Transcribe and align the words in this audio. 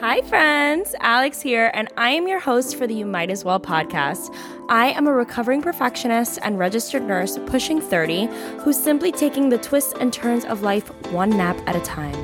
Hi, 0.00 0.20
friends. 0.20 0.94
Alex 1.00 1.40
here, 1.40 1.70
and 1.72 1.88
I 1.96 2.10
am 2.10 2.28
your 2.28 2.38
host 2.38 2.76
for 2.76 2.86
the 2.86 2.94
You 2.94 3.06
Might 3.06 3.30
As 3.30 3.46
Well 3.46 3.58
podcast. 3.58 4.30
I 4.68 4.88
am 4.88 5.06
a 5.06 5.12
recovering 5.12 5.62
perfectionist 5.62 6.38
and 6.42 6.58
registered 6.58 7.02
nurse 7.02 7.38
pushing 7.46 7.80
30 7.80 8.26
who's 8.58 8.78
simply 8.78 9.10
taking 9.10 9.48
the 9.48 9.56
twists 9.56 9.94
and 9.98 10.12
turns 10.12 10.44
of 10.44 10.60
life 10.60 10.88
one 11.12 11.30
nap 11.30 11.58
at 11.66 11.76
a 11.76 11.80
time. 11.80 12.14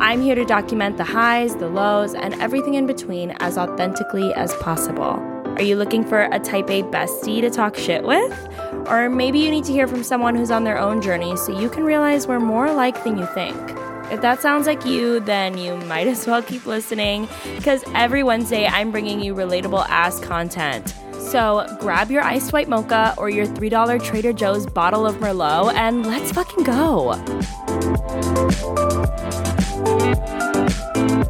I'm 0.00 0.22
here 0.22 0.34
to 0.34 0.44
document 0.44 0.96
the 0.96 1.04
highs, 1.04 1.54
the 1.54 1.68
lows, 1.68 2.14
and 2.14 2.34
everything 2.42 2.74
in 2.74 2.84
between 2.84 3.30
as 3.38 3.56
authentically 3.56 4.34
as 4.34 4.52
possible. 4.54 5.22
Are 5.54 5.62
you 5.62 5.76
looking 5.76 6.04
for 6.04 6.22
a 6.22 6.40
type 6.40 6.68
A 6.68 6.82
bestie 6.82 7.40
to 7.42 7.48
talk 7.48 7.76
shit 7.76 8.02
with? 8.02 8.36
Or 8.88 9.08
maybe 9.08 9.38
you 9.38 9.52
need 9.52 9.64
to 9.66 9.72
hear 9.72 9.86
from 9.86 10.02
someone 10.02 10.34
who's 10.34 10.50
on 10.50 10.64
their 10.64 10.78
own 10.78 11.00
journey 11.00 11.36
so 11.36 11.56
you 11.56 11.70
can 11.70 11.84
realize 11.84 12.26
we're 12.26 12.40
more 12.40 12.66
alike 12.66 13.04
than 13.04 13.16
you 13.16 13.26
think. 13.26 13.83
If 14.10 14.20
that 14.20 14.40
sounds 14.40 14.66
like 14.66 14.84
you, 14.84 15.20
then 15.20 15.58
you 15.58 15.76
might 15.76 16.06
as 16.06 16.26
well 16.26 16.42
keep 16.42 16.66
listening 16.66 17.28
because 17.56 17.82
every 17.94 18.22
Wednesday 18.22 18.66
I'm 18.66 18.90
bringing 18.90 19.20
you 19.20 19.34
relatable 19.34 19.84
ass 19.88 20.20
content. 20.20 20.94
So 21.18 21.66
grab 21.80 22.10
your 22.10 22.22
iced 22.22 22.52
white 22.52 22.68
mocha 22.68 23.14
or 23.18 23.28
your 23.30 23.46
$3 23.46 24.02
Trader 24.04 24.32
Joe's 24.32 24.66
bottle 24.66 25.04
of 25.06 25.16
Merlot 25.16 25.74
and 25.74 26.06
let's 26.06 26.30
fucking 26.32 26.64
go. 26.64 27.12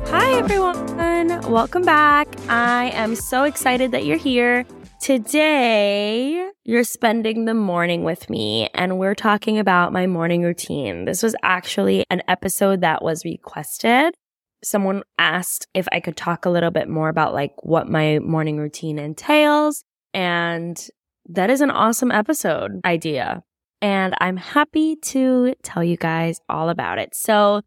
Hi, 0.09 0.35
everyone. 0.35 1.41
Welcome 1.51 1.83
back. 1.83 2.29
I 2.49 2.91
am 2.91 3.15
so 3.15 3.45
excited 3.45 3.93
that 3.93 4.05
you're 4.05 4.19
here. 4.19 4.67
Today, 5.05 6.49
you're 6.65 6.83
spending 6.83 7.45
the 7.45 7.53
morning 7.53 8.05
with 8.05 8.31
me, 8.31 8.71
and 8.73 8.99
we're 8.99 9.15
talking 9.15 9.59
about 9.59 9.93
my 9.93 10.07
morning 10.07 10.43
routine. 10.43 11.05
This 11.05 11.23
was 11.23 11.37
actually 11.43 12.07
an 12.09 12.23
episode 12.27 12.81
that 12.81 13.03
was 13.03 13.23
requested. 13.23 14.15
Someone 14.63 15.03
asked 15.19 15.67
if 15.75 15.87
I 15.93 16.01
could 16.01 16.17
talk 16.17 16.47
a 16.47 16.51
little 16.51 16.71
bit 16.71 16.89
more 16.89 17.11
about 17.11 17.35
like 17.35 17.53
what 17.63 17.87
my 17.87 18.19
morning 18.21 18.57
routine 18.57 18.99
entails. 18.99 19.85
And 20.15 20.83
that 21.29 21.51
is 21.51 21.61
an 21.61 21.71
awesome 21.71 22.11
episode 22.11 22.81
idea. 22.87 23.43
And 23.83 24.15
I'm 24.23 24.39
happy 24.39 24.97
to 24.97 25.53
tell 25.63 25.85
you 25.85 25.99
guys 25.99 26.41
all 26.49 26.71
about 26.71 26.99
it. 26.99 27.15
So 27.15 27.61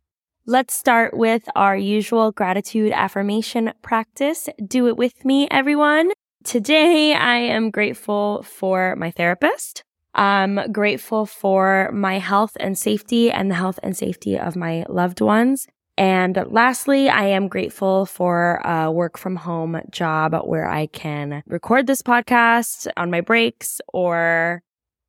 let's 0.47 0.73
start 0.73 1.15
with 1.15 1.47
our 1.55 1.77
usual 1.77 2.31
gratitude 2.31 2.93
affirmation 2.93 3.73
practice. 3.83 4.49
Do 4.65 4.87
it 4.87 4.97
with 4.97 5.23
me, 5.23 5.47
everyone. 5.51 6.09
Today, 6.47 7.13
I 7.13 7.35
am 7.35 7.71
grateful 7.71 8.41
for 8.41 8.95
my 8.95 9.11
therapist. 9.11 9.83
I'm 10.15 10.71
grateful 10.71 11.25
for 11.25 11.91
my 11.91 12.19
health 12.19 12.55
and 12.57 12.77
safety 12.77 13.29
and 13.29 13.51
the 13.51 13.55
health 13.55 13.81
and 13.83 13.97
safety 13.97 14.39
of 14.39 14.55
my 14.55 14.85
loved 14.87 15.19
ones. 15.19 15.67
And 15.97 16.41
lastly, 16.47 17.09
I 17.09 17.25
am 17.25 17.49
grateful 17.49 18.05
for 18.05 18.61
a 18.63 18.89
work 18.89 19.17
from 19.17 19.35
home 19.35 19.81
job 19.91 20.37
where 20.45 20.69
I 20.69 20.85
can 20.85 21.43
record 21.47 21.85
this 21.85 22.01
podcast 22.01 22.87
on 22.95 23.11
my 23.11 23.19
breaks 23.19 23.81
or 23.89 24.61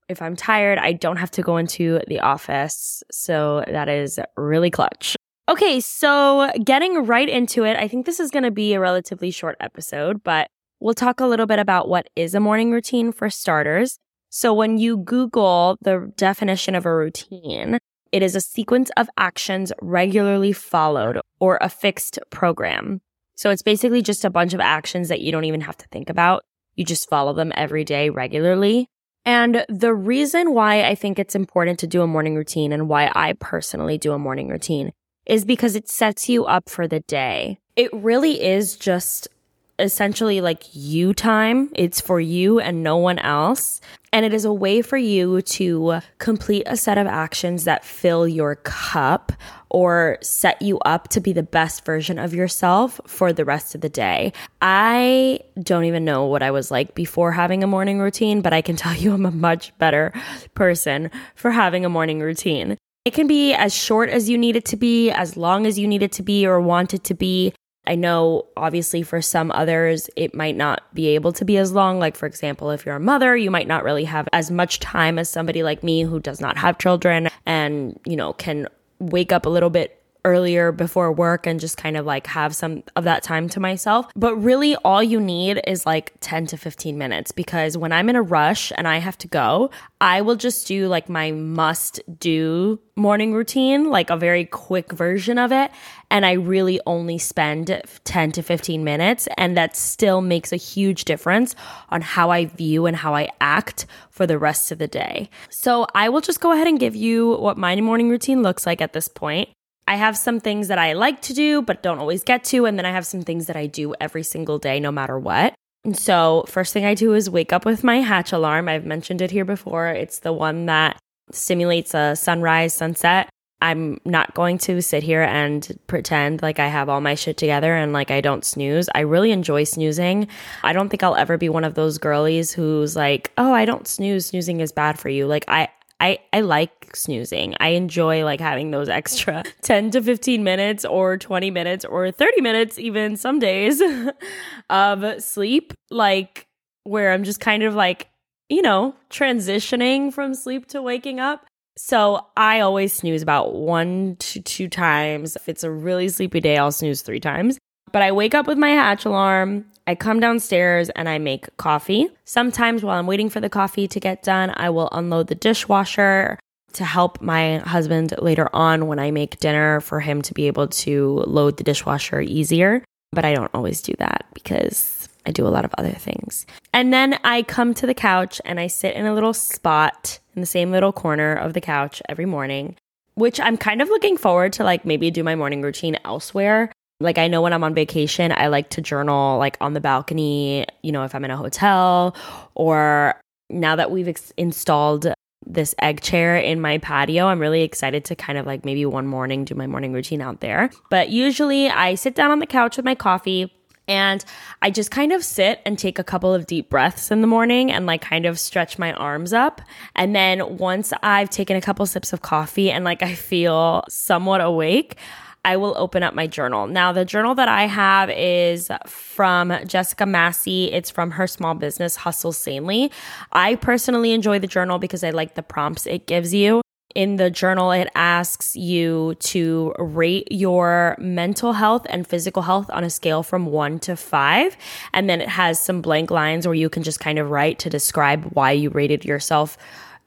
if 0.08 0.20
I'm 0.20 0.34
tired, 0.34 0.78
I 0.78 0.92
don't 0.92 1.18
have 1.18 1.30
to 1.32 1.42
go 1.42 1.56
into 1.56 2.00
the 2.08 2.18
office. 2.18 3.04
So 3.12 3.62
that 3.68 3.88
is 3.88 4.18
really 4.36 4.72
clutch. 4.72 5.14
Okay, 5.48 5.78
so 5.78 6.50
getting 6.64 7.06
right 7.06 7.28
into 7.28 7.62
it, 7.62 7.76
I 7.76 7.86
think 7.86 8.06
this 8.06 8.18
is 8.18 8.32
going 8.32 8.42
to 8.42 8.50
be 8.50 8.74
a 8.74 8.80
relatively 8.80 9.30
short 9.30 9.56
episode, 9.60 10.24
but 10.24 10.48
We'll 10.80 10.94
talk 10.94 11.18
a 11.18 11.26
little 11.26 11.46
bit 11.46 11.58
about 11.58 11.88
what 11.88 12.08
is 12.14 12.34
a 12.34 12.40
morning 12.40 12.70
routine 12.70 13.10
for 13.10 13.30
starters. 13.30 13.98
So 14.30 14.54
when 14.54 14.78
you 14.78 14.98
Google 14.98 15.76
the 15.80 16.12
definition 16.16 16.76
of 16.76 16.86
a 16.86 16.94
routine, 16.94 17.78
it 18.12 18.22
is 18.22 18.36
a 18.36 18.40
sequence 18.40 18.90
of 18.96 19.10
actions 19.16 19.72
regularly 19.82 20.52
followed 20.52 21.20
or 21.40 21.58
a 21.60 21.68
fixed 21.68 22.20
program. 22.30 23.00
So 23.34 23.50
it's 23.50 23.62
basically 23.62 24.02
just 24.02 24.24
a 24.24 24.30
bunch 24.30 24.54
of 24.54 24.60
actions 24.60 25.08
that 25.08 25.20
you 25.20 25.32
don't 25.32 25.44
even 25.44 25.62
have 25.62 25.76
to 25.78 25.86
think 25.88 26.08
about. 26.08 26.44
You 26.76 26.84
just 26.84 27.08
follow 27.08 27.32
them 27.32 27.52
every 27.56 27.84
day 27.84 28.08
regularly. 28.08 28.88
And 29.24 29.64
the 29.68 29.92
reason 29.92 30.54
why 30.54 30.84
I 30.84 30.94
think 30.94 31.18
it's 31.18 31.34
important 31.34 31.80
to 31.80 31.86
do 31.88 32.02
a 32.02 32.06
morning 32.06 32.36
routine 32.36 32.72
and 32.72 32.88
why 32.88 33.10
I 33.14 33.32
personally 33.32 33.98
do 33.98 34.12
a 34.12 34.18
morning 34.18 34.48
routine 34.48 34.92
is 35.26 35.44
because 35.44 35.74
it 35.74 35.88
sets 35.88 36.28
you 36.28 36.44
up 36.44 36.70
for 36.70 36.86
the 36.86 37.00
day. 37.00 37.58
It 37.74 37.92
really 37.92 38.42
is 38.42 38.76
just 38.76 39.28
essentially 39.78 40.40
like 40.40 40.64
you 40.72 41.14
time. 41.14 41.70
It's 41.74 42.00
for 42.00 42.20
you 42.20 42.60
and 42.60 42.82
no 42.82 42.96
one 42.96 43.18
else. 43.18 43.80
And 44.12 44.24
it 44.24 44.32
is 44.32 44.44
a 44.44 44.52
way 44.52 44.82
for 44.82 44.96
you 44.96 45.42
to 45.42 46.00
complete 46.18 46.64
a 46.66 46.76
set 46.76 46.98
of 46.98 47.06
actions 47.06 47.64
that 47.64 47.84
fill 47.84 48.26
your 48.26 48.56
cup 48.56 49.32
or 49.70 50.16
set 50.22 50.60
you 50.62 50.78
up 50.80 51.08
to 51.08 51.20
be 51.20 51.32
the 51.32 51.42
best 51.42 51.84
version 51.84 52.18
of 52.18 52.32
yourself 52.32 53.00
for 53.06 53.32
the 53.32 53.44
rest 53.44 53.74
of 53.74 53.82
the 53.82 53.88
day. 53.88 54.32
I 54.62 55.40
don't 55.62 55.84
even 55.84 56.04
know 56.04 56.24
what 56.24 56.42
I 56.42 56.50
was 56.50 56.70
like 56.70 56.94
before 56.94 57.32
having 57.32 57.62
a 57.62 57.66
morning 57.66 57.98
routine, 57.98 58.40
but 58.40 58.54
I 58.54 58.62
can 58.62 58.76
tell 58.76 58.94
you 58.94 59.12
I'm 59.12 59.26
a 59.26 59.30
much 59.30 59.76
better 59.78 60.12
person 60.54 61.10
for 61.34 61.50
having 61.50 61.84
a 61.84 61.90
morning 61.90 62.20
routine. 62.20 62.78
It 63.04 63.14
can 63.14 63.26
be 63.26 63.54
as 63.54 63.74
short 63.74 64.10
as 64.10 64.28
you 64.28 64.36
need 64.36 64.56
it 64.56 64.64
to 64.66 64.76
be, 64.76 65.10
as 65.10 65.36
long 65.36 65.66
as 65.66 65.78
you 65.78 65.86
need 65.86 66.02
it 66.02 66.12
to 66.12 66.22
be 66.22 66.46
or 66.46 66.60
want 66.60 66.92
it 66.94 67.04
to 67.04 67.14
be. 67.14 67.52
I 67.88 67.94
know 67.94 68.46
obviously 68.56 69.02
for 69.02 69.22
some 69.22 69.50
others, 69.50 70.10
it 70.14 70.34
might 70.34 70.56
not 70.56 70.82
be 70.94 71.08
able 71.08 71.32
to 71.32 71.44
be 71.44 71.56
as 71.56 71.72
long. 71.72 71.98
Like, 71.98 72.16
for 72.16 72.26
example, 72.26 72.70
if 72.70 72.84
you're 72.84 72.96
a 72.96 73.00
mother, 73.00 73.34
you 73.34 73.50
might 73.50 73.66
not 73.66 73.82
really 73.82 74.04
have 74.04 74.28
as 74.32 74.50
much 74.50 74.78
time 74.78 75.18
as 75.18 75.30
somebody 75.30 75.62
like 75.62 75.82
me 75.82 76.02
who 76.02 76.20
does 76.20 76.40
not 76.40 76.58
have 76.58 76.76
children 76.78 77.28
and, 77.46 77.98
you 78.04 78.14
know, 78.14 78.34
can 78.34 78.68
wake 78.98 79.32
up 79.32 79.46
a 79.46 79.48
little 79.48 79.70
bit 79.70 79.98
earlier 80.24 80.72
before 80.72 81.10
work 81.12 81.46
and 81.46 81.58
just 81.58 81.78
kind 81.78 81.96
of 81.96 82.04
like 82.04 82.26
have 82.26 82.54
some 82.54 82.82
of 82.96 83.04
that 83.04 83.22
time 83.22 83.48
to 83.48 83.60
myself. 83.60 84.06
But 84.14 84.36
really, 84.36 84.76
all 84.76 85.02
you 85.02 85.20
need 85.20 85.60
is 85.66 85.86
like 85.86 86.12
10 86.20 86.46
to 86.48 86.56
15 86.56 86.98
minutes 86.98 87.32
because 87.32 87.78
when 87.78 87.92
I'm 87.92 88.08
in 88.10 88.16
a 88.16 88.22
rush 88.22 88.70
and 88.76 88.86
I 88.86 88.98
have 88.98 89.16
to 89.18 89.28
go, 89.28 89.70
I 90.00 90.20
will 90.20 90.36
just 90.36 90.66
do 90.66 90.88
like 90.88 91.08
my 91.08 91.30
must 91.32 92.00
do 92.18 92.78
morning 92.96 93.32
routine, 93.32 93.90
like 93.90 94.10
a 94.10 94.16
very 94.16 94.44
quick 94.44 94.92
version 94.92 95.38
of 95.38 95.52
it. 95.52 95.70
And 96.10 96.24
I 96.24 96.32
really 96.32 96.80
only 96.86 97.18
spend 97.18 97.82
10 98.04 98.32
to 98.32 98.42
15 98.42 98.82
minutes. 98.82 99.28
And 99.36 99.56
that 99.56 99.76
still 99.76 100.20
makes 100.20 100.52
a 100.52 100.56
huge 100.56 101.04
difference 101.04 101.54
on 101.90 102.00
how 102.00 102.30
I 102.30 102.46
view 102.46 102.86
and 102.86 102.96
how 102.96 103.14
I 103.14 103.28
act 103.40 103.86
for 104.10 104.26
the 104.26 104.38
rest 104.38 104.72
of 104.72 104.78
the 104.78 104.88
day. 104.88 105.28
So 105.50 105.86
I 105.94 106.08
will 106.08 106.20
just 106.20 106.40
go 106.40 106.52
ahead 106.52 106.66
and 106.66 106.80
give 106.80 106.96
you 106.96 107.36
what 107.36 107.58
my 107.58 107.78
morning 107.80 108.08
routine 108.08 108.42
looks 108.42 108.66
like 108.66 108.80
at 108.80 108.92
this 108.92 109.08
point. 109.08 109.50
I 109.86 109.96
have 109.96 110.18
some 110.18 110.38
things 110.38 110.68
that 110.68 110.78
I 110.78 110.92
like 110.92 111.22
to 111.22 111.34
do, 111.34 111.62
but 111.62 111.82
don't 111.82 111.98
always 111.98 112.22
get 112.22 112.44
to. 112.44 112.66
And 112.66 112.78
then 112.78 112.84
I 112.84 112.90
have 112.90 113.06
some 113.06 113.22
things 113.22 113.46
that 113.46 113.56
I 113.56 113.66
do 113.66 113.94
every 114.00 114.22
single 114.22 114.58
day, 114.58 114.80
no 114.80 114.92
matter 114.92 115.18
what. 115.18 115.54
And 115.84 115.96
so, 115.96 116.44
first 116.46 116.74
thing 116.74 116.84
I 116.84 116.94
do 116.94 117.14
is 117.14 117.30
wake 117.30 117.52
up 117.52 117.64
with 117.64 117.82
my 117.82 118.00
hatch 118.00 118.32
alarm. 118.32 118.68
I've 118.68 118.84
mentioned 118.84 119.22
it 119.22 119.30
here 119.30 119.46
before. 119.46 119.88
It's 119.88 120.18
the 120.18 120.32
one 120.32 120.66
that 120.66 120.98
simulates 121.32 121.94
a 121.94 122.16
sunrise, 122.16 122.74
sunset. 122.74 123.30
I'm 123.60 124.00
not 124.04 124.34
going 124.34 124.58
to 124.58 124.80
sit 124.80 125.02
here 125.02 125.22
and 125.22 125.78
pretend 125.86 126.42
like 126.42 126.58
I 126.58 126.68
have 126.68 126.88
all 126.88 127.00
my 127.00 127.14
shit 127.14 127.36
together 127.36 127.74
and 127.74 127.92
like 127.92 128.10
I 128.10 128.20
don't 128.20 128.44
snooze. 128.44 128.88
I 128.94 129.00
really 129.00 129.32
enjoy 129.32 129.64
snoozing. 129.64 130.28
I 130.62 130.72
don't 130.72 130.88
think 130.88 131.02
I'll 131.02 131.16
ever 131.16 131.36
be 131.36 131.48
one 131.48 131.64
of 131.64 131.74
those 131.74 131.98
girlies 131.98 132.52
who's 132.52 132.94
like, 132.94 133.32
"Oh, 133.36 133.52
I 133.52 133.64
don't 133.64 133.88
snooze. 133.88 134.26
Snoozing 134.26 134.60
is 134.60 134.72
bad 134.72 134.98
for 134.98 135.08
you." 135.08 135.26
Like 135.26 135.44
I 135.48 135.68
I, 136.00 136.20
I 136.32 136.40
like 136.42 136.94
snoozing. 136.94 137.54
I 137.58 137.70
enjoy 137.70 138.24
like 138.24 138.40
having 138.40 138.70
those 138.70 138.88
extra 138.88 139.42
10 139.62 139.90
to 139.92 140.02
15 140.02 140.44
minutes 140.44 140.84
or 140.84 141.16
20 141.16 141.50
minutes 141.50 141.84
or 141.84 142.10
30 142.12 142.40
minutes, 142.40 142.78
even 142.78 143.16
some 143.16 143.38
days 143.38 143.82
of 144.70 145.22
sleep, 145.22 145.72
like 145.90 146.46
where 146.84 147.12
I'm 147.12 147.24
just 147.24 147.40
kind 147.40 147.64
of 147.64 147.74
like, 147.74 148.08
you 148.48 148.62
know, 148.62 148.94
transitioning 149.10 150.12
from 150.12 150.34
sleep 150.34 150.66
to 150.68 150.80
waking 150.80 151.18
up. 151.18 151.47
So 151.78 152.26
I 152.36 152.58
always 152.58 152.92
snooze 152.92 153.22
about 153.22 153.54
one 153.54 154.16
to 154.16 154.40
two 154.40 154.68
times. 154.68 155.36
If 155.36 155.48
it's 155.48 155.62
a 155.62 155.70
really 155.70 156.08
sleepy 156.08 156.40
day, 156.40 156.58
I'll 156.58 156.72
snooze 156.72 157.02
three 157.02 157.20
times. 157.20 157.56
But 157.92 158.02
I 158.02 158.10
wake 158.10 158.34
up 158.34 158.48
with 158.48 158.58
my 158.58 158.70
hatch 158.70 159.04
alarm. 159.04 159.64
I 159.86 159.94
come 159.94 160.18
downstairs 160.18 160.90
and 160.90 161.08
I 161.08 161.18
make 161.18 161.56
coffee. 161.56 162.08
Sometimes 162.24 162.82
while 162.82 162.98
I'm 162.98 163.06
waiting 163.06 163.30
for 163.30 163.40
the 163.40 163.48
coffee 163.48 163.86
to 163.88 164.00
get 164.00 164.24
done, 164.24 164.52
I 164.56 164.70
will 164.70 164.88
unload 164.90 165.28
the 165.28 165.36
dishwasher 165.36 166.40
to 166.72 166.84
help 166.84 167.22
my 167.22 167.58
husband 167.58 168.12
later 168.18 168.50
on 168.52 168.88
when 168.88 168.98
I 168.98 169.12
make 169.12 169.38
dinner 169.38 169.80
for 169.80 170.00
him 170.00 170.20
to 170.22 170.34
be 170.34 170.48
able 170.48 170.66
to 170.66 171.22
load 171.28 171.58
the 171.58 171.64
dishwasher 171.64 172.20
easier. 172.20 172.84
But 173.12 173.24
I 173.24 173.34
don't 173.34 173.54
always 173.54 173.82
do 173.82 173.94
that 174.00 174.26
because 174.34 175.08
I 175.24 175.30
do 175.30 175.46
a 175.46 175.48
lot 175.48 175.64
of 175.64 175.74
other 175.78 175.92
things. 175.92 176.44
And 176.72 176.92
then 176.92 177.18
I 177.22 177.42
come 177.42 177.72
to 177.74 177.86
the 177.86 177.94
couch 177.94 178.40
and 178.44 178.58
I 178.58 178.66
sit 178.66 178.96
in 178.96 179.06
a 179.06 179.14
little 179.14 179.32
spot 179.32 180.18
in 180.38 180.40
the 180.40 180.46
same 180.46 180.70
little 180.70 180.92
corner 180.92 181.34
of 181.34 181.52
the 181.52 181.60
couch 181.60 182.00
every 182.08 182.26
morning, 182.26 182.76
which 183.14 183.40
I'm 183.40 183.56
kind 183.56 183.82
of 183.82 183.88
looking 183.88 184.16
forward 184.16 184.52
to 184.54 184.64
like 184.64 184.84
maybe 184.84 185.10
do 185.10 185.22
my 185.24 185.34
morning 185.34 185.62
routine 185.62 185.98
elsewhere 186.04 186.70
like 187.00 187.18
I 187.18 187.28
know 187.28 187.42
when 187.42 187.52
I'm 187.52 187.62
on 187.62 187.74
vacation, 187.74 188.32
I 188.32 188.48
like 188.48 188.70
to 188.70 188.80
journal 188.80 189.38
like 189.38 189.56
on 189.60 189.72
the 189.72 189.80
balcony, 189.80 190.66
you 190.82 190.90
know, 190.90 191.04
if 191.04 191.14
I'm 191.14 191.24
in 191.24 191.30
a 191.30 191.36
hotel 191.36 192.16
or 192.54 193.20
now 193.50 193.76
that 193.76 193.90
we've 193.90 194.08
ex- 194.08 194.32
installed 194.36 195.12
this 195.46 195.74
egg 195.80 196.00
chair 196.00 196.36
in 196.36 196.60
my 196.60 196.78
patio. 196.78 197.26
I'm 197.26 197.38
really 197.38 197.62
excited 197.62 198.04
to 198.06 198.16
kind 198.16 198.36
of 198.36 198.46
like 198.46 198.64
maybe 198.64 198.84
one 198.84 199.06
morning 199.06 199.44
do 199.44 199.54
my 199.54 199.66
morning 199.66 199.92
routine 199.92 200.20
out 200.20 200.40
there. 200.40 200.70
But 200.90 201.10
usually 201.10 201.70
I 201.70 201.94
sit 201.94 202.14
down 202.14 202.32
on 202.32 202.40
the 202.40 202.46
couch 202.46 202.76
with 202.76 202.84
my 202.84 202.96
coffee 202.96 203.54
and 203.88 204.24
I 204.62 204.70
just 204.70 204.90
kind 204.90 205.12
of 205.12 205.24
sit 205.24 205.60
and 205.64 205.78
take 205.78 205.98
a 205.98 206.04
couple 206.04 206.32
of 206.32 206.46
deep 206.46 206.68
breaths 206.68 207.10
in 207.10 207.22
the 207.22 207.26
morning 207.26 207.72
and 207.72 207.86
like 207.86 208.02
kind 208.02 208.26
of 208.26 208.38
stretch 208.38 208.78
my 208.78 208.92
arms 208.92 209.32
up. 209.32 209.62
And 209.96 210.14
then 210.14 210.58
once 210.58 210.92
I've 211.02 211.30
taken 211.30 211.56
a 211.56 211.60
couple 211.60 211.84
sips 211.86 212.12
of 212.12 212.20
coffee 212.20 212.70
and 212.70 212.84
like 212.84 213.02
I 213.02 213.14
feel 213.14 213.82
somewhat 213.88 214.40
awake, 214.40 214.96
I 215.44 215.56
will 215.56 215.74
open 215.78 216.02
up 216.02 216.14
my 216.14 216.26
journal. 216.26 216.66
Now, 216.66 216.92
the 216.92 217.04
journal 217.04 217.34
that 217.36 217.48
I 217.48 217.66
have 217.66 218.10
is 218.10 218.70
from 218.86 219.54
Jessica 219.66 220.04
Massey. 220.04 220.70
It's 220.72 220.90
from 220.90 221.12
her 221.12 221.26
small 221.26 221.54
business, 221.54 221.96
Hustle 221.96 222.32
Sanely. 222.32 222.90
I 223.32 223.54
personally 223.54 224.12
enjoy 224.12 224.40
the 224.40 224.46
journal 224.46 224.78
because 224.78 225.02
I 225.02 225.10
like 225.10 225.36
the 225.36 225.42
prompts 225.42 225.86
it 225.86 226.06
gives 226.06 226.34
you. 226.34 226.60
In 226.94 227.16
the 227.16 227.30
journal, 227.30 227.70
it 227.70 227.88
asks 227.94 228.56
you 228.56 229.14
to 229.20 229.74
rate 229.78 230.28
your 230.30 230.96
mental 230.98 231.52
health 231.52 231.86
and 231.90 232.06
physical 232.06 232.42
health 232.42 232.70
on 232.70 232.82
a 232.82 232.90
scale 232.90 233.22
from 233.22 233.46
one 233.46 233.78
to 233.80 233.94
five. 233.94 234.56
And 234.92 235.08
then 235.08 235.20
it 235.20 235.28
has 235.28 235.60
some 235.60 235.82
blank 235.82 236.10
lines 236.10 236.46
where 236.46 236.54
you 236.54 236.70
can 236.70 236.82
just 236.82 236.98
kind 236.98 237.18
of 237.18 237.30
write 237.30 237.58
to 237.60 237.70
describe 237.70 238.24
why 238.32 238.52
you 238.52 238.70
rated 238.70 239.04
yourself 239.04 239.58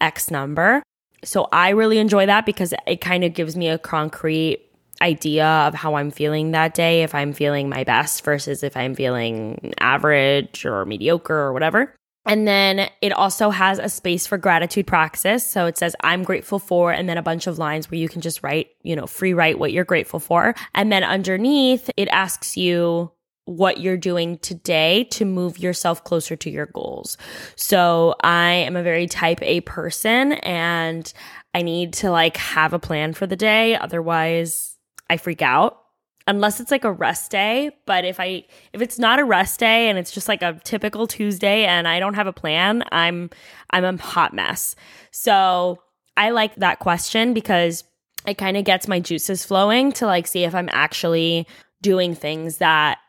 X 0.02 0.32
number. 0.32 0.82
So 1.24 1.48
I 1.52 1.70
really 1.70 2.00
enjoy 2.00 2.26
that 2.26 2.48
because 2.48 2.74
it 2.88 3.00
kind 3.00 3.24
of 3.24 3.36
gives 3.36 3.56
me 3.56 3.70
a 3.70 3.78
concrete 3.78 4.68
idea 5.02 5.46
of 5.46 5.74
how 5.76 5.96
I'm 5.96 6.12
feeling 6.12 6.52
that 6.52 6.74
day, 6.74 7.04
if 7.04 7.14
I'm 7.14 7.34
feeling 7.34 7.70
my 7.70 7.84
best 7.84 8.24
versus 8.24 8.64
if 8.64 8.76
I'm 8.76 8.96
feeling 8.96 9.74
average 9.80 10.66
or 10.66 10.86
mediocre 10.86 11.36
or 11.36 11.54
whatever. 11.54 11.96
And 12.26 12.48
then 12.48 12.90
it 13.02 13.12
also 13.12 13.50
has 13.50 13.80
a 13.80 13.90
space 13.90 14.28
for 14.28 14.38
gratitude 14.38 14.86
praxis. 14.86 15.46
So 15.46 15.66
it 15.66 15.78
says, 15.78 15.96
I'm 16.02 16.24
grateful 16.24 16.60
for, 16.60 16.92
and 16.92 17.10
then 17.10 17.18
a 17.18 17.24
bunch 17.24 17.48
of 17.48 17.58
lines 17.58 17.90
where 17.90 18.00
you 18.00 18.08
can 18.08 18.22
just 18.22 18.44
write, 18.44 18.70
you 18.84 18.96
know, 18.96 19.08
free 19.08 19.34
write 19.34 19.58
what 19.58 19.72
you're 19.72 19.86
grateful 19.86 20.20
for. 20.20 20.54
And 20.76 20.92
then 20.92 21.04
underneath, 21.04 21.90
it 21.98 22.08
asks 22.10 22.56
you 22.58 23.12
what 23.46 23.80
you're 23.80 23.98
doing 23.98 24.38
today 24.38 25.06
to 25.06 25.26
move 25.26 25.58
yourself 25.58 26.04
closer 26.04 26.36
to 26.36 26.50
your 26.50 26.68
goals. 26.68 27.18
So 27.56 28.16
I 28.24 28.52
am 28.52 28.76
a 28.76 28.84
very 28.84 29.08
type 29.08 29.40
A 29.42 29.62
person 29.62 30.34
and 30.34 31.12
I 31.54 31.64
need 31.64 31.94
to 31.94 32.12
like 32.12 32.38
have 32.38 32.74
a 32.74 32.80
plan 32.80 33.14
for 33.14 33.26
the 33.26 33.36
day. 33.36 33.76
Otherwise, 33.76 34.78
I 35.10 35.18
freak 35.18 35.42
out 35.42 35.81
unless 36.28 36.60
it's 36.60 36.72
like 36.72 36.84
a 36.84 36.92
rest 36.92 37.32
day 37.32 37.72
but 37.86 38.06
if 38.06 38.20
i 38.20 38.44
if 38.74 38.82
it's 38.82 39.00
not 39.00 39.20
a 39.20 39.24
rest 39.24 39.60
day 39.60 39.90
and 39.90 39.98
it's 39.98 40.12
just 40.12 40.28
like 40.28 40.42
a 40.42 40.60
typical 40.64 41.08
tuesday 41.08 41.66
and 41.66 41.88
i 41.88 42.00
don't 42.00 42.14
have 42.14 42.28
a 42.28 42.34
plan 42.34 42.84
i'm 42.92 43.30
i'm 43.72 43.84
a 43.84 43.98
hot 44.02 44.34
mess. 44.34 44.76
So 45.12 45.82
i 46.18 46.30
like 46.30 46.56
that 46.56 46.80
question 46.80 47.34
because 47.34 47.84
it 48.28 48.38
kind 48.38 48.58
of 48.58 48.66
gets 48.66 48.88
my 48.88 49.00
juices 49.00 49.46
flowing 49.46 49.92
to 49.94 50.06
like 50.06 50.28
see 50.28 50.44
if 50.44 50.54
i'm 50.54 50.70
actually 50.72 51.48
doing 51.82 52.16
things 52.16 52.58
that 52.58 53.00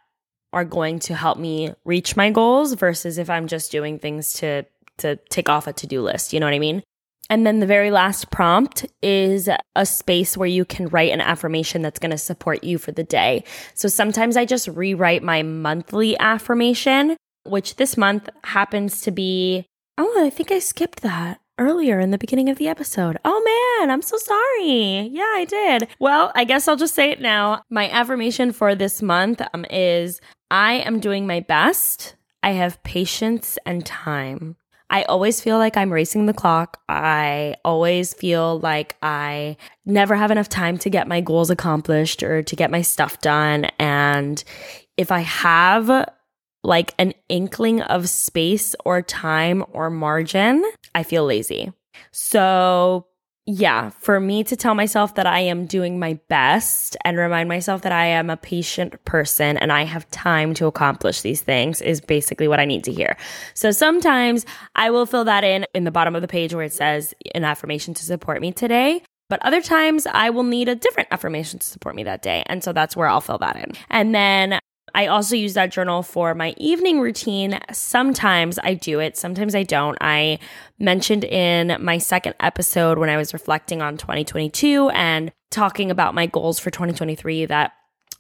are 0.53 0.65
going 0.65 0.99
to 0.99 1.15
help 1.15 1.39
me 1.39 1.73
reach 1.85 2.17
my 2.17 2.31
goals 2.31 2.75
versus 2.75 3.19
if 3.19 3.29
i'm 3.29 3.47
just 3.47 3.71
doing 3.71 3.99
things 3.99 4.33
to 4.35 4.65
to 4.99 5.17
tick 5.31 5.49
off 5.49 5.67
a 5.67 5.73
to-do 5.73 6.03
list. 6.03 6.33
You 6.33 6.41
know 6.41 6.47
what 6.47 6.55
i 6.55 6.59
mean 6.59 6.83
and 7.31 7.47
then 7.47 7.61
the 7.61 7.67
very 7.67 7.91
last 7.91 8.31
prompt 8.31 8.87
is 9.03 9.49
a 9.75 9.87
space 9.87 10.37
where 10.37 10.49
you 10.49 10.65
can 10.65 10.89
write 10.89 11.13
an 11.13 11.21
affirmation 11.21 11.83
that's 11.83 11.99
going 11.99 12.11
to 12.11 12.19
support 12.19 12.63
you 12.63 12.79
for 12.79 12.93
the 12.93 13.05
day. 13.05 13.45
So 13.75 13.89
sometimes 13.89 14.37
I 14.37 14.45
just 14.45 14.69
rewrite 14.69 15.23
my 15.23 15.43
monthly 15.43 16.19
affirmation, 16.19 17.17
which 17.45 17.77
this 17.77 17.97
month 17.97 18.29
happens 18.45 19.01
to 19.03 19.11
be, 19.11 19.67
oh, 19.97 20.25
I 20.25 20.31
think 20.31 20.51
I 20.51 20.59
skipped 20.59 21.01
that 21.03 21.41
earlier 21.59 22.01
in 22.01 22.11
the 22.11 22.19
beginning 22.19 22.49
of 22.49 22.59
the 22.59 22.69
episode. 22.69 23.19
Oh 23.25 23.79
man, 23.79 23.91
I'm 23.91 24.03
so 24.03 24.17
sorry. 24.19 25.09
Yeah, 25.13 25.23
I 25.23 25.47
did. 25.49 25.89
Well, 26.01 26.33
I 26.35 26.45
guess 26.45 26.67
I'll 26.67 26.77
just 26.77 26.95
say 26.95 27.11
it 27.11 27.21
now. 27.21 27.63
My 27.71 27.89
affirmation 27.91 28.53
for 28.53 28.75
this 28.75 29.01
month 29.01 29.41
um, 29.55 29.65
is 29.71 30.21
I 30.51 30.75
am 30.75 31.01
doing 31.01 31.27
my 31.27 31.41
best. 31.41 32.17
I 32.43 32.53
have 32.53 32.83
patience 32.83 33.59
and 33.65 33.87
time. 33.87 34.57
I 34.93 35.05
always 35.05 35.41
feel 35.41 35.57
like 35.57 35.79
I'm 35.79 35.91
racing 35.91 36.27
the 36.27 36.35
clock. 36.35 36.79
I 36.87 37.57
always 37.65 38.13
feel 38.13 38.61
like 38.61 38.95
I 39.01 39.57
never 39.87 40.15
have 40.15 40.31
enough 40.31 40.51
time 40.51 40.77
to 40.79 40.91
get 40.91 41.09
my 41.09 41.23
goals 41.23 41.49
accomplished 41.49 42.23
or 42.23 42.43
to 42.43 42.57
get 42.57 42.71
my 42.71 42.83
stuff 42.83 43.19
done. 43.23 43.65
And 43.79 44.45
if 44.99 45.11
I 45.11 45.21
have 45.21 46.11
like 46.63 46.95
an 46.99 47.15
inkling 47.31 47.81
of 47.81 48.09
space 48.11 48.77
or 48.85 49.01
time 49.01 49.65
or 49.73 49.89
margin, 49.89 50.63
I 50.95 51.05
feel 51.05 51.25
lazy. 51.25 51.73
So 52.11 53.07
yeah, 53.45 53.91
for 53.91 54.21
me 54.21 54.45
to 54.45 54.55
tell 54.55 54.75
myself 54.77 55.17
that 55.17 55.27
I 55.27 55.41
am 55.41 55.67
doing 55.67 55.99
my 55.99 56.15
best 56.29 56.97
and 57.05 57.19
remind 57.19 57.49
myself 57.49 57.83
that 57.83 57.91
I 57.91 58.07
am 58.07 58.31
a 58.31 58.37
patient 58.37 59.05
person 59.05 59.57
and 59.57 59.73
I 59.73 59.83
have 59.83 60.09
time 60.11 60.55
to 60.55 60.67
accomplish 60.67 61.23
these 61.23 61.41
things 61.41 61.81
is 61.81 62.01
basically 62.01 62.47
what 62.47 62.61
I 62.61 62.65
need 62.67 62.85
to 62.85 62.93
hear. 62.93 63.17
So 63.55 63.73
sometimes 63.73 64.47
I 64.77 64.91
will 64.91 65.07
fill 65.07 65.25
that 65.25 65.43
in 65.43 65.67
in 65.75 65.83
the 65.83 65.91
bottom 65.91 66.15
of 66.15 66.23
the 66.23 66.29
page 66.29 66.55
where 66.55 66.65
it 66.65 66.73
says 66.73 67.15
an 67.35 67.43
affirmation 67.43 67.95
to 67.95 68.05
support 68.05 68.41
me 68.41 68.53
today. 68.53 69.03
But 69.29 69.45
other 69.45 69.61
times 69.61 70.07
I 70.07 70.31
will 70.31 70.45
need 70.45 70.69
a 70.69 70.77
different 70.77 71.09
affirmation 71.11 71.59
to 71.59 71.67
support 71.67 71.97
me 71.97 72.05
that 72.05 72.23
day. 72.23 72.45
And 72.47 72.63
so 72.63 72.73
that's 72.73 72.97
where 72.97 73.09
I'll 73.09 73.21
fill 73.21 73.39
that 73.39 73.57
in. 73.57 73.73
And 73.91 74.15
then 74.15 74.61
I 74.95 75.07
also 75.07 75.37
use 75.37 75.55
that 75.55 75.71
journal 75.71 76.03
for 76.03 76.35
my 76.35 76.55
evening 76.59 77.01
routine. 77.01 77.59
Sometimes 77.73 78.59
I 78.63 78.75
do 78.75 79.01
it, 79.01 79.17
sometimes 79.17 79.55
I 79.55 79.63
don't. 79.63 79.97
I 80.01 80.39
mentioned 80.79 81.25
in 81.25 81.77
my 81.81 81.99
second 81.99 82.35
episode 82.41 82.99
when 82.99 83.09
I 83.09 83.17
was 83.17 83.33
reflecting 83.33 83.81
on 83.83 83.97
2022 83.97 84.91
and 84.91 85.33
talking 85.51 85.91
about 85.91 86.15
my 86.15 86.27
goals 86.27 86.59
for 86.59 86.71
2023 86.71 87.47
that 87.47 87.73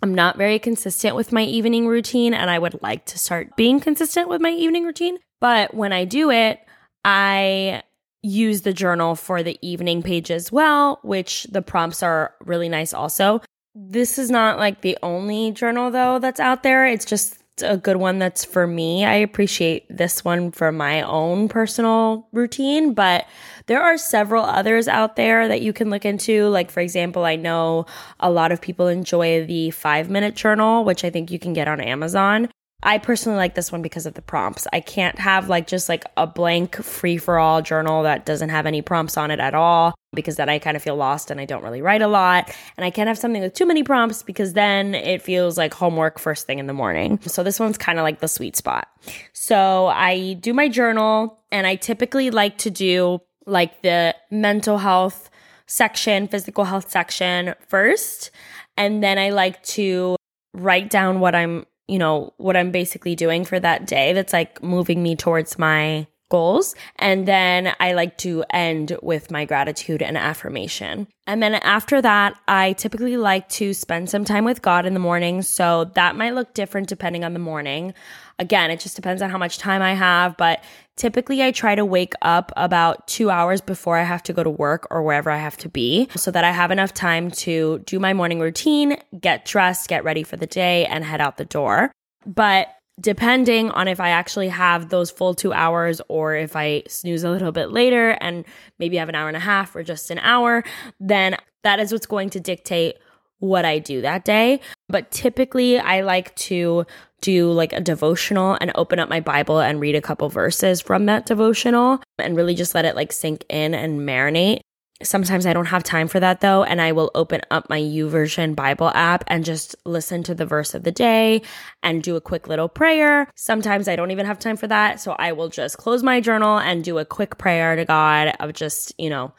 I'm 0.02 0.14
not 0.14 0.36
very 0.36 0.58
consistent 0.58 1.14
with 1.14 1.32
my 1.32 1.42
evening 1.42 1.86
routine 1.86 2.34
and 2.34 2.50
I 2.50 2.58
would 2.58 2.82
like 2.82 3.04
to 3.06 3.18
start 3.18 3.56
being 3.56 3.78
consistent 3.78 4.28
with 4.28 4.40
my 4.40 4.50
evening 4.50 4.84
routine. 4.84 5.18
But 5.40 5.74
when 5.74 5.92
I 5.92 6.04
do 6.04 6.30
it, 6.30 6.60
I 7.04 7.82
use 8.22 8.62
the 8.62 8.72
journal 8.72 9.14
for 9.14 9.42
the 9.42 9.58
evening 9.62 10.02
page 10.02 10.30
as 10.30 10.52
well, 10.52 11.00
which 11.02 11.44
the 11.44 11.62
prompts 11.62 12.02
are 12.02 12.34
really 12.44 12.68
nice 12.68 12.94
also. 12.94 13.40
This 13.74 14.18
is 14.18 14.30
not 14.30 14.58
like 14.58 14.82
the 14.82 14.98
only 15.02 15.50
journal 15.52 15.90
though 15.90 16.18
that's 16.18 16.40
out 16.40 16.62
there. 16.62 16.86
It's 16.86 17.06
just 17.06 17.42
a 17.62 17.76
good 17.76 17.96
one 17.96 18.18
that's 18.18 18.44
for 18.44 18.66
me. 18.66 19.04
I 19.04 19.14
appreciate 19.14 19.86
this 19.88 20.24
one 20.24 20.50
for 20.52 20.72
my 20.72 21.02
own 21.02 21.48
personal 21.48 22.26
routine, 22.32 22.94
but 22.94 23.26
there 23.66 23.82
are 23.82 23.96
several 23.98 24.44
others 24.44 24.88
out 24.88 25.16
there 25.16 25.48
that 25.48 25.60
you 25.62 25.72
can 25.72 25.90
look 25.90 26.04
into. 26.04 26.48
Like, 26.48 26.70
for 26.70 26.80
example, 26.80 27.24
I 27.24 27.36
know 27.36 27.86
a 28.20 28.30
lot 28.30 28.52
of 28.52 28.60
people 28.60 28.88
enjoy 28.88 29.46
the 29.46 29.70
five 29.70 30.10
minute 30.10 30.34
journal, 30.34 30.84
which 30.84 31.04
I 31.04 31.10
think 31.10 31.30
you 31.30 31.38
can 31.38 31.52
get 31.52 31.68
on 31.68 31.80
Amazon. 31.80 32.48
I 32.82 32.98
personally 32.98 33.36
like 33.36 33.54
this 33.54 33.70
one 33.70 33.82
because 33.82 34.06
of 34.06 34.14
the 34.14 34.22
prompts. 34.22 34.66
I 34.72 34.80
can't 34.80 35.18
have 35.18 35.48
like 35.48 35.66
just 35.66 35.88
like 35.88 36.04
a 36.16 36.26
blank 36.26 36.76
free 36.76 37.16
for 37.16 37.38
all 37.38 37.62
journal 37.62 38.02
that 38.02 38.26
doesn't 38.26 38.48
have 38.48 38.66
any 38.66 38.82
prompts 38.82 39.16
on 39.16 39.30
it 39.30 39.38
at 39.38 39.54
all 39.54 39.94
because 40.12 40.36
then 40.36 40.48
I 40.48 40.58
kind 40.58 40.76
of 40.76 40.82
feel 40.82 40.96
lost 40.96 41.30
and 41.30 41.40
I 41.40 41.44
don't 41.44 41.62
really 41.62 41.80
write 41.80 42.02
a 42.02 42.08
lot. 42.08 42.54
And 42.76 42.84
I 42.84 42.90
can't 42.90 43.06
have 43.06 43.18
something 43.18 43.40
with 43.40 43.54
too 43.54 43.66
many 43.66 43.82
prompts 43.82 44.22
because 44.22 44.52
then 44.54 44.94
it 44.94 45.22
feels 45.22 45.56
like 45.56 45.72
homework 45.74 46.18
first 46.18 46.46
thing 46.46 46.58
in 46.58 46.66
the 46.66 46.72
morning. 46.72 47.20
So 47.22 47.42
this 47.42 47.60
one's 47.60 47.78
kind 47.78 47.98
of 47.98 48.02
like 48.02 48.20
the 48.20 48.28
sweet 48.28 48.56
spot. 48.56 48.88
So 49.32 49.86
I 49.86 50.34
do 50.34 50.52
my 50.52 50.68
journal 50.68 51.40
and 51.50 51.66
I 51.66 51.76
typically 51.76 52.30
like 52.30 52.58
to 52.58 52.70
do 52.70 53.20
like 53.46 53.82
the 53.82 54.14
mental 54.30 54.78
health 54.78 55.30
section, 55.66 56.28
physical 56.28 56.64
health 56.64 56.90
section 56.90 57.54
first. 57.68 58.30
And 58.76 59.02
then 59.02 59.18
I 59.18 59.30
like 59.30 59.62
to 59.64 60.16
write 60.52 60.90
down 60.90 61.20
what 61.20 61.34
I'm 61.34 61.64
you 61.92 61.98
know, 61.98 62.32
what 62.38 62.56
I'm 62.56 62.70
basically 62.70 63.14
doing 63.14 63.44
for 63.44 63.60
that 63.60 63.86
day 63.86 64.14
that's 64.14 64.32
like 64.32 64.62
moving 64.62 65.02
me 65.02 65.14
towards 65.14 65.58
my 65.58 66.06
goals. 66.32 66.74
And 66.96 67.28
then 67.28 67.74
I 67.78 67.92
like 67.92 68.16
to 68.18 68.42
end 68.48 68.96
with 69.02 69.30
my 69.30 69.44
gratitude 69.44 70.00
and 70.00 70.16
affirmation. 70.16 71.06
And 71.26 71.42
then 71.42 71.56
after 71.56 72.00
that, 72.00 72.40
I 72.48 72.72
typically 72.72 73.18
like 73.18 73.50
to 73.50 73.74
spend 73.74 74.08
some 74.08 74.24
time 74.24 74.46
with 74.46 74.62
God 74.62 74.86
in 74.86 74.94
the 74.94 74.98
morning. 74.98 75.42
So 75.42 75.84
that 75.94 76.16
might 76.16 76.34
look 76.34 76.54
different 76.54 76.88
depending 76.88 77.22
on 77.22 77.34
the 77.34 77.38
morning. 77.38 77.92
Again, 78.38 78.70
it 78.70 78.80
just 78.80 78.96
depends 78.96 79.20
on 79.20 79.28
how 79.28 79.36
much 79.36 79.58
time 79.58 79.82
I 79.82 79.92
have, 79.92 80.38
but 80.38 80.64
typically 80.96 81.42
I 81.42 81.52
try 81.52 81.74
to 81.74 81.84
wake 81.84 82.14
up 82.22 82.50
about 82.56 83.06
two 83.06 83.28
hours 83.28 83.60
before 83.60 83.98
I 83.98 84.04
have 84.04 84.22
to 84.22 84.32
go 84.32 84.42
to 84.42 84.50
work 84.50 84.86
or 84.90 85.02
wherever 85.02 85.30
I 85.30 85.36
have 85.36 85.58
to 85.58 85.68
be 85.68 86.08
so 86.16 86.30
that 86.30 86.44
I 86.44 86.50
have 86.50 86.70
enough 86.70 86.94
time 86.94 87.30
to 87.42 87.80
do 87.80 88.00
my 88.00 88.14
morning 88.14 88.40
routine, 88.40 88.96
get 89.20 89.44
dressed, 89.44 89.86
get 89.86 90.02
ready 90.02 90.22
for 90.22 90.38
the 90.38 90.46
day, 90.46 90.86
and 90.86 91.04
head 91.04 91.20
out 91.20 91.36
the 91.36 91.44
door. 91.44 91.92
But 92.24 92.68
depending 93.02 93.70
on 93.72 93.88
if 93.88 94.00
I 94.00 94.10
actually 94.10 94.48
have 94.48 94.88
those 94.88 95.10
full 95.10 95.34
two 95.34 95.52
hours 95.52 96.00
or 96.08 96.34
if 96.34 96.54
I 96.54 96.84
snooze 96.88 97.24
a 97.24 97.30
little 97.30 97.52
bit 97.52 97.70
later 97.70 98.10
and 98.20 98.44
maybe 98.78 98.96
have 98.96 99.08
an 99.08 99.14
hour 99.14 99.28
and 99.28 99.36
a 99.36 99.40
half 99.40 99.74
or 99.74 99.82
just 99.82 100.10
an 100.10 100.20
hour, 100.20 100.62
then 101.00 101.36
that 101.64 101.80
is 101.80 101.92
what's 101.92 102.06
going 102.06 102.30
to 102.30 102.40
dictate 102.40 102.96
what 103.40 103.64
I 103.64 103.80
do 103.80 104.02
that 104.02 104.24
day. 104.24 104.60
But 104.88 105.10
typically, 105.10 105.78
I 105.78 106.02
like 106.02 106.34
to 106.36 106.86
do 107.20 107.50
like 107.50 107.72
a 107.72 107.80
devotional 107.80 108.56
and 108.60 108.70
open 108.76 109.00
up 109.00 109.08
my 109.08 109.20
Bible 109.20 109.60
and 109.60 109.80
read 109.80 109.96
a 109.96 110.00
couple 110.00 110.28
verses 110.28 110.80
from 110.80 111.06
that 111.06 111.26
devotional 111.26 112.00
and 112.18 112.36
really 112.36 112.54
just 112.54 112.74
let 112.74 112.84
it 112.84 112.94
like 112.94 113.12
sink 113.12 113.44
in 113.48 113.74
and 113.74 114.00
marinate. 114.00 114.60
Sometimes 115.04 115.46
I 115.46 115.52
don't 115.52 115.66
have 115.66 115.82
time 115.82 116.08
for 116.08 116.20
that 116.20 116.40
though, 116.40 116.64
and 116.64 116.80
I 116.80 116.92
will 116.92 117.10
open 117.14 117.40
up 117.50 117.68
my 117.68 117.80
YouVersion 117.80 118.54
Bible 118.54 118.88
app 118.88 119.24
and 119.26 119.44
just 119.44 119.76
listen 119.84 120.22
to 120.24 120.34
the 120.34 120.46
verse 120.46 120.74
of 120.74 120.84
the 120.84 120.92
day 120.92 121.42
and 121.82 122.02
do 122.02 122.16
a 122.16 122.20
quick 122.20 122.48
little 122.48 122.68
prayer. 122.68 123.28
Sometimes 123.34 123.88
I 123.88 123.96
don't 123.96 124.10
even 124.10 124.26
have 124.26 124.38
time 124.38 124.56
for 124.56 124.66
that, 124.66 125.00
so 125.00 125.12
I 125.18 125.32
will 125.32 125.48
just 125.48 125.78
close 125.78 126.02
my 126.02 126.20
journal 126.20 126.58
and 126.58 126.84
do 126.84 126.98
a 126.98 127.04
quick 127.04 127.38
prayer 127.38 127.76
to 127.76 127.84
God 127.84 128.34
of 128.40 128.52
just, 128.52 128.94
you 128.98 129.10
know, 129.10 129.32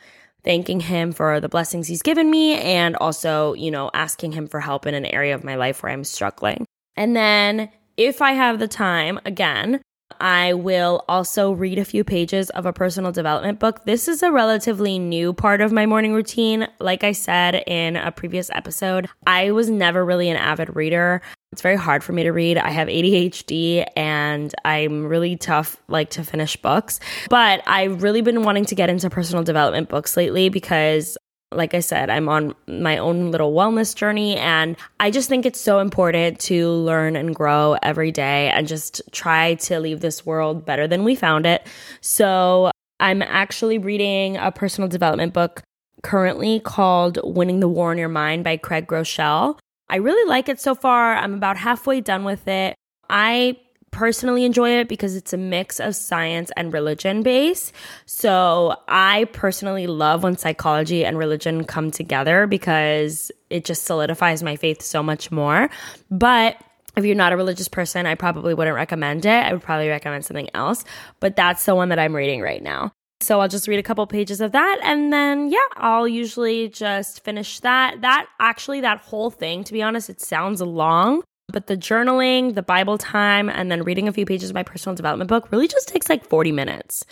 thanking 0.44 0.80
him 0.80 1.12
for 1.12 1.40
the 1.40 1.50
blessings 1.50 1.88
he's 1.88 2.02
given 2.02 2.30
me 2.30 2.56
and 2.56 2.96
also, 2.98 3.54
you 3.54 3.72
know, 3.72 3.90
asking 3.94 4.34
him 4.34 4.48
for 4.48 4.60
help 4.60 4.86
in 4.86 4.94
an 4.94 5.06
area 5.06 5.34
of 5.34 5.44
my 5.44 5.56
life 5.56 5.82
where 5.82 5.92
I'm 5.92 6.04
struggling. 6.04 6.66
And 6.96 7.16
then 7.16 7.70
if 7.98 8.22
I 8.22 8.34
have 8.34 8.60
the 8.60 8.68
time, 8.68 9.20
again, 9.26 9.82
I 10.20 10.54
will 10.54 11.04
also 11.08 11.52
read 11.52 11.78
a 11.78 11.86
few 11.86 12.04
pages 12.04 12.50
of 12.52 12.66
a 12.66 12.74
personal 12.74 13.12
development 13.12 13.60
book. 13.60 13.86
This 13.86 14.08
is 14.08 14.24
a 14.24 14.32
relatively 14.32 15.00
new 15.00 15.34
part 15.34 15.62
of 15.62 15.72
my 15.72 15.86
morning 15.86 16.14
routine. 16.14 16.68
Like 16.80 17.04
I 17.04 17.12
said 17.12 17.64
in 17.68 17.96
a 17.96 18.12
previous 18.12 18.50
episode, 18.52 19.10
I 19.28 19.52
was 19.52 19.70
never 19.70 20.04
really 20.04 20.30
an 20.30 20.38
avid 20.38 20.76
reader. 20.76 21.22
It's 21.52 21.62
very 21.62 21.76
hard 21.76 22.04
for 22.04 22.14
me 22.14 22.24
to 22.24 22.32
read. 22.32 22.58
I 22.58 22.72
have 22.72 22.88
ADHD 22.88 23.86
and 23.96 24.54
I'm 24.66 25.06
really 25.06 25.36
tough 25.36 25.78
like 25.88 26.10
to 26.12 26.24
finish 26.24 26.58
books. 26.58 27.00
But 27.30 27.62
I've 27.68 28.02
really 28.02 28.22
been 28.22 28.42
wanting 28.42 28.66
to 28.66 28.76
get 28.76 28.90
into 28.90 29.10
personal 29.10 29.44
development 29.44 29.88
books 29.88 30.18
lately 30.18 30.50
because 30.50 31.16
like 31.56 31.74
I 31.74 31.80
said, 31.80 32.10
I'm 32.10 32.30
on 32.30 32.56
my 32.68 32.98
own 32.98 33.32
little 33.32 33.54
wellness 33.54 33.96
journey, 33.96 34.38
and 34.38 34.76
I 35.00 35.12
just 35.12 35.30
think 35.30 35.46
it's 35.46 35.60
so 35.60 35.80
important 35.80 36.40
to 36.42 36.70
learn 36.70 37.16
and 37.16 37.36
grow 37.36 37.78
every 37.82 38.12
day 38.12 38.50
and 38.50 38.68
just 38.68 39.02
try 39.12 39.56
to 39.56 39.80
leave 39.80 40.02
this 40.02 40.26
world 40.26 40.66
better 40.66 40.88
than 40.88 41.04
we 41.04 41.16
found 41.16 41.46
it. 41.46 41.66
So, 42.02 42.72
I'm 43.00 43.22
actually 43.22 43.78
reading 43.78 44.38
a 44.38 44.52
personal 44.52 44.88
development 44.88 45.34
book 45.34 45.62
currently 46.04 46.60
called 46.60 47.20
Winning 47.24 47.60
the 47.60 47.68
War 47.68 47.92
in 47.92 47.98
Your 47.98 48.10
Mind 48.10 48.44
by 48.44 48.58
Craig 48.58 48.88
Groeschel. 48.88 49.58
I 49.90 49.98
really 49.98 50.30
like 50.30 50.48
it 50.48 50.60
so 50.60 50.76
far. 50.76 51.16
I'm 51.16 51.34
about 51.34 51.58
halfway 51.58 52.02
done 52.02 52.24
with 52.24 52.48
it. 52.48 52.76
I 53.10 53.58
personally 53.94 54.44
enjoy 54.44 54.72
it 54.72 54.90
because 54.90 55.16
it's 55.16 55.32
a 55.32 55.38
mix 55.38 55.80
of 55.80 55.96
science 55.96 56.52
and 56.58 56.74
religion 56.74 57.24
base. 57.24 57.72
So 58.06 58.76
I 58.90 59.26
personally 59.32 59.88
love 59.88 60.24
when 60.24 60.38
psychology 60.38 61.06
and 61.06 61.18
religion 61.18 61.64
come 61.64 61.92
together 61.92 62.48
because 62.48 63.32
it 63.50 63.64
just 63.64 63.86
solidifies 63.86 64.44
my 64.44 64.58
faith 64.58 64.82
so 64.82 65.02
much 65.02 65.32
more. 65.32 65.70
But 66.12 66.58
if 66.98 67.06
you're 67.06 67.16
not 67.16 67.32
a 67.32 67.38
religious 67.38 67.68
person, 67.68 68.06
I 68.06 68.16
probably 68.16 68.54
wouldn't 68.54 68.76
recommend 68.76 69.26
it. 69.26 69.30
I 69.30 69.54
would 69.54 69.62
probably 69.62 69.88
recommend 69.88 70.26
something 70.26 70.50
else. 70.54 70.84
But 71.20 71.36
that's 71.36 71.64
the 71.66 71.76
one 71.76 71.90
that 71.90 72.00
I'm 72.00 72.16
reading 72.16 72.42
right 72.42 72.62
now. 72.62 72.92
So 73.22 73.40
I'll 73.40 73.48
just 73.48 73.70
read 73.70 73.80
a 73.80 73.84
couple 73.84 74.06
pages 74.06 74.42
of 74.42 74.52
that 74.52 74.80
and 74.84 75.14
then 75.14 75.50
yeah, 75.50 75.60
I'll 75.78 76.10
usually 76.10 76.68
just 76.68 77.24
finish 77.24 77.62
that. 77.62 78.02
That 78.02 78.26
actually 78.40 78.82
that 78.82 79.00
whole 79.00 79.30
thing, 79.30 79.64
to 79.64 79.72
be 79.72 79.82
honest, 79.82 80.10
it 80.10 80.20
sounds 80.20 80.62
long, 80.62 81.24
but 81.50 81.68
the 81.68 81.78
journaling, 81.78 82.56
the 82.56 82.64
Bible 82.64 82.98
time, 82.98 83.50
and 83.50 83.72
then 83.72 83.84
reading 83.84 84.08
a 84.08 84.14
few 84.14 84.26
pages 84.26 84.50
of 84.50 84.54
my 84.54 84.64
personal 84.64 84.96
development 84.96 85.28
book 85.28 85.52
really 85.52 85.68
just 85.68 85.88
takes 85.88 86.10
like 86.10 86.26
40 86.26 86.52
minutes. 86.52 87.06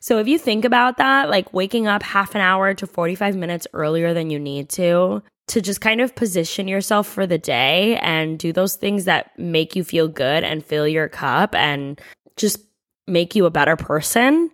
So 0.00 0.18
if 0.18 0.28
you 0.28 0.38
think 0.38 0.64
about 0.64 0.98
that, 0.98 1.30
like 1.30 1.52
waking 1.52 1.86
up 1.86 2.02
half 2.02 2.34
an 2.34 2.40
hour 2.40 2.74
to 2.74 2.86
45 2.86 3.36
minutes 3.36 3.66
earlier 3.72 4.12
than 4.12 4.30
you 4.30 4.38
need 4.38 4.68
to, 4.70 5.22
to 5.48 5.60
just 5.60 5.80
kind 5.80 6.00
of 6.00 6.14
position 6.14 6.68
yourself 6.68 7.06
for 7.06 7.26
the 7.26 7.38
day 7.38 7.96
and 8.02 8.38
do 8.38 8.52
those 8.52 8.76
things 8.76 9.06
that 9.06 9.36
make 9.38 9.74
you 9.74 9.82
feel 9.82 10.06
good 10.06 10.44
and 10.44 10.64
fill 10.64 10.86
your 10.86 11.08
cup 11.08 11.54
and 11.54 12.00
just 12.36 12.60
make 13.06 13.34
you 13.34 13.46
a 13.46 13.50
better 13.50 13.74
person. 13.76 14.50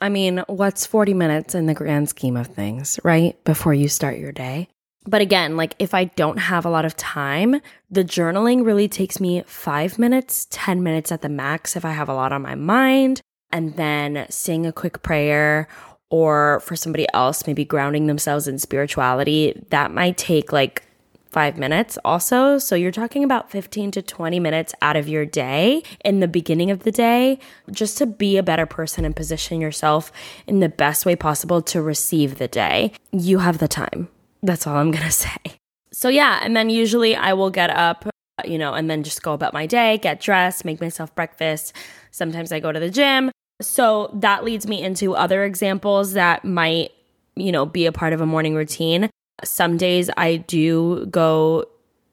I 0.00 0.08
mean, 0.08 0.42
what's 0.46 0.86
40 0.86 1.12
minutes 1.12 1.54
in 1.54 1.66
the 1.66 1.74
grand 1.74 2.08
scheme 2.08 2.36
of 2.36 2.46
things, 2.46 2.98
right? 3.04 3.42
Before 3.44 3.74
you 3.74 3.88
start 3.88 4.18
your 4.18 4.32
day. 4.32 4.68
But 5.08 5.22
again, 5.22 5.56
like 5.56 5.74
if 5.78 5.94
I 5.94 6.04
don't 6.04 6.36
have 6.36 6.66
a 6.66 6.70
lot 6.70 6.84
of 6.84 6.94
time, 6.94 7.62
the 7.90 8.04
journaling 8.04 8.66
really 8.66 8.88
takes 8.88 9.20
me 9.20 9.42
five 9.46 9.98
minutes, 9.98 10.46
10 10.50 10.82
minutes 10.82 11.10
at 11.10 11.22
the 11.22 11.30
max 11.30 11.76
if 11.76 11.84
I 11.86 11.92
have 11.92 12.10
a 12.10 12.14
lot 12.14 12.30
on 12.30 12.42
my 12.42 12.54
mind. 12.54 13.22
And 13.50 13.74
then 13.76 14.26
saying 14.28 14.66
a 14.66 14.72
quick 14.72 15.02
prayer, 15.02 15.66
or 16.10 16.60
for 16.60 16.76
somebody 16.76 17.06
else, 17.14 17.46
maybe 17.46 17.64
grounding 17.64 18.06
themselves 18.06 18.46
in 18.46 18.58
spirituality, 18.58 19.58
that 19.70 19.92
might 19.92 20.18
take 20.18 20.52
like 20.52 20.82
five 21.30 21.56
minutes 21.56 21.96
also. 22.04 22.58
So 22.58 22.74
you're 22.74 22.92
talking 22.92 23.24
about 23.24 23.50
15 23.50 23.92
to 23.92 24.02
20 24.02 24.38
minutes 24.40 24.74
out 24.82 24.96
of 24.96 25.08
your 25.08 25.24
day 25.24 25.82
in 26.04 26.20
the 26.20 26.28
beginning 26.28 26.70
of 26.70 26.80
the 26.80 26.92
day 26.92 27.38
just 27.70 27.96
to 27.96 28.04
be 28.06 28.36
a 28.36 28.42
better 28.42 28.66
person 28.66 29.06
and 29.06 29.16
position 29.16 29.58
yourself 29.58 30.12
in 30.46 30.60
the 30.60 30.68
best 30.68 31.06
way 31.06 31.16
possible 31.16 31.62
to 31.62 31.80
receive 31.80 32.36
the 32.36 32.48
day. 32.48 32.92
You 33.10 33.38
have 33.38 33.56
the 33.56 33.68
time. 33.68 34.08
That's 34.42 34.66
all 34.66 34.76
I'm 34.76 34.90
going 34.90 35.04
to 35.06 35.10
say. 35.12 35.36
So, 35.92 36.08
yeah. 36.08 36.40
And 36.42 36.56
then 36.56 36.70
usually 36.70 37.16
I 37.16 37.32
will 37.32 37.50
get 37.50 37.70
up, 37.70 38.08
you 38.44 38.58
know, 38.58 38.74
and 38.74 38.90
then 38.90 39.02
just 39.02 39.22
go 39.22 39.32
about 39.32 39.52
my 39.52 39.66
day, 39.66 39.98
get 39.98 40.20
dressed, 40.20 40.64
make 40.64 40.80
myself 40.80 41.14
breakfast. 41.14 41.74
Sometimes 42.10 42.52
I 42.52 42.60
go 42.60 42.72
to 42.72 42.80
the 42.80 42.90
gym. 42.90 43.30
So 43.60 44.10
that 44.14 44.44
leads 44.44 44.66
me 44.66 44.82
into 44.82 45.16
other 45.16 45.44
examples 45.44 46.12
that 46.12 46.44
might, 46.44 46.92
you 47.34 47.50
know, 47.50 47.66
be 47.66 47.86
a 47.86 47.92
part 47.92 48.12
of 48.12 48.20
a 48.20 48.26
morning 48.26 48.54
routine. 48.54 49.10
Some 49.42 49.76
days 49.76 50.10
I 50.16 50.36
do 50.36 51.06
go 51.06 51.66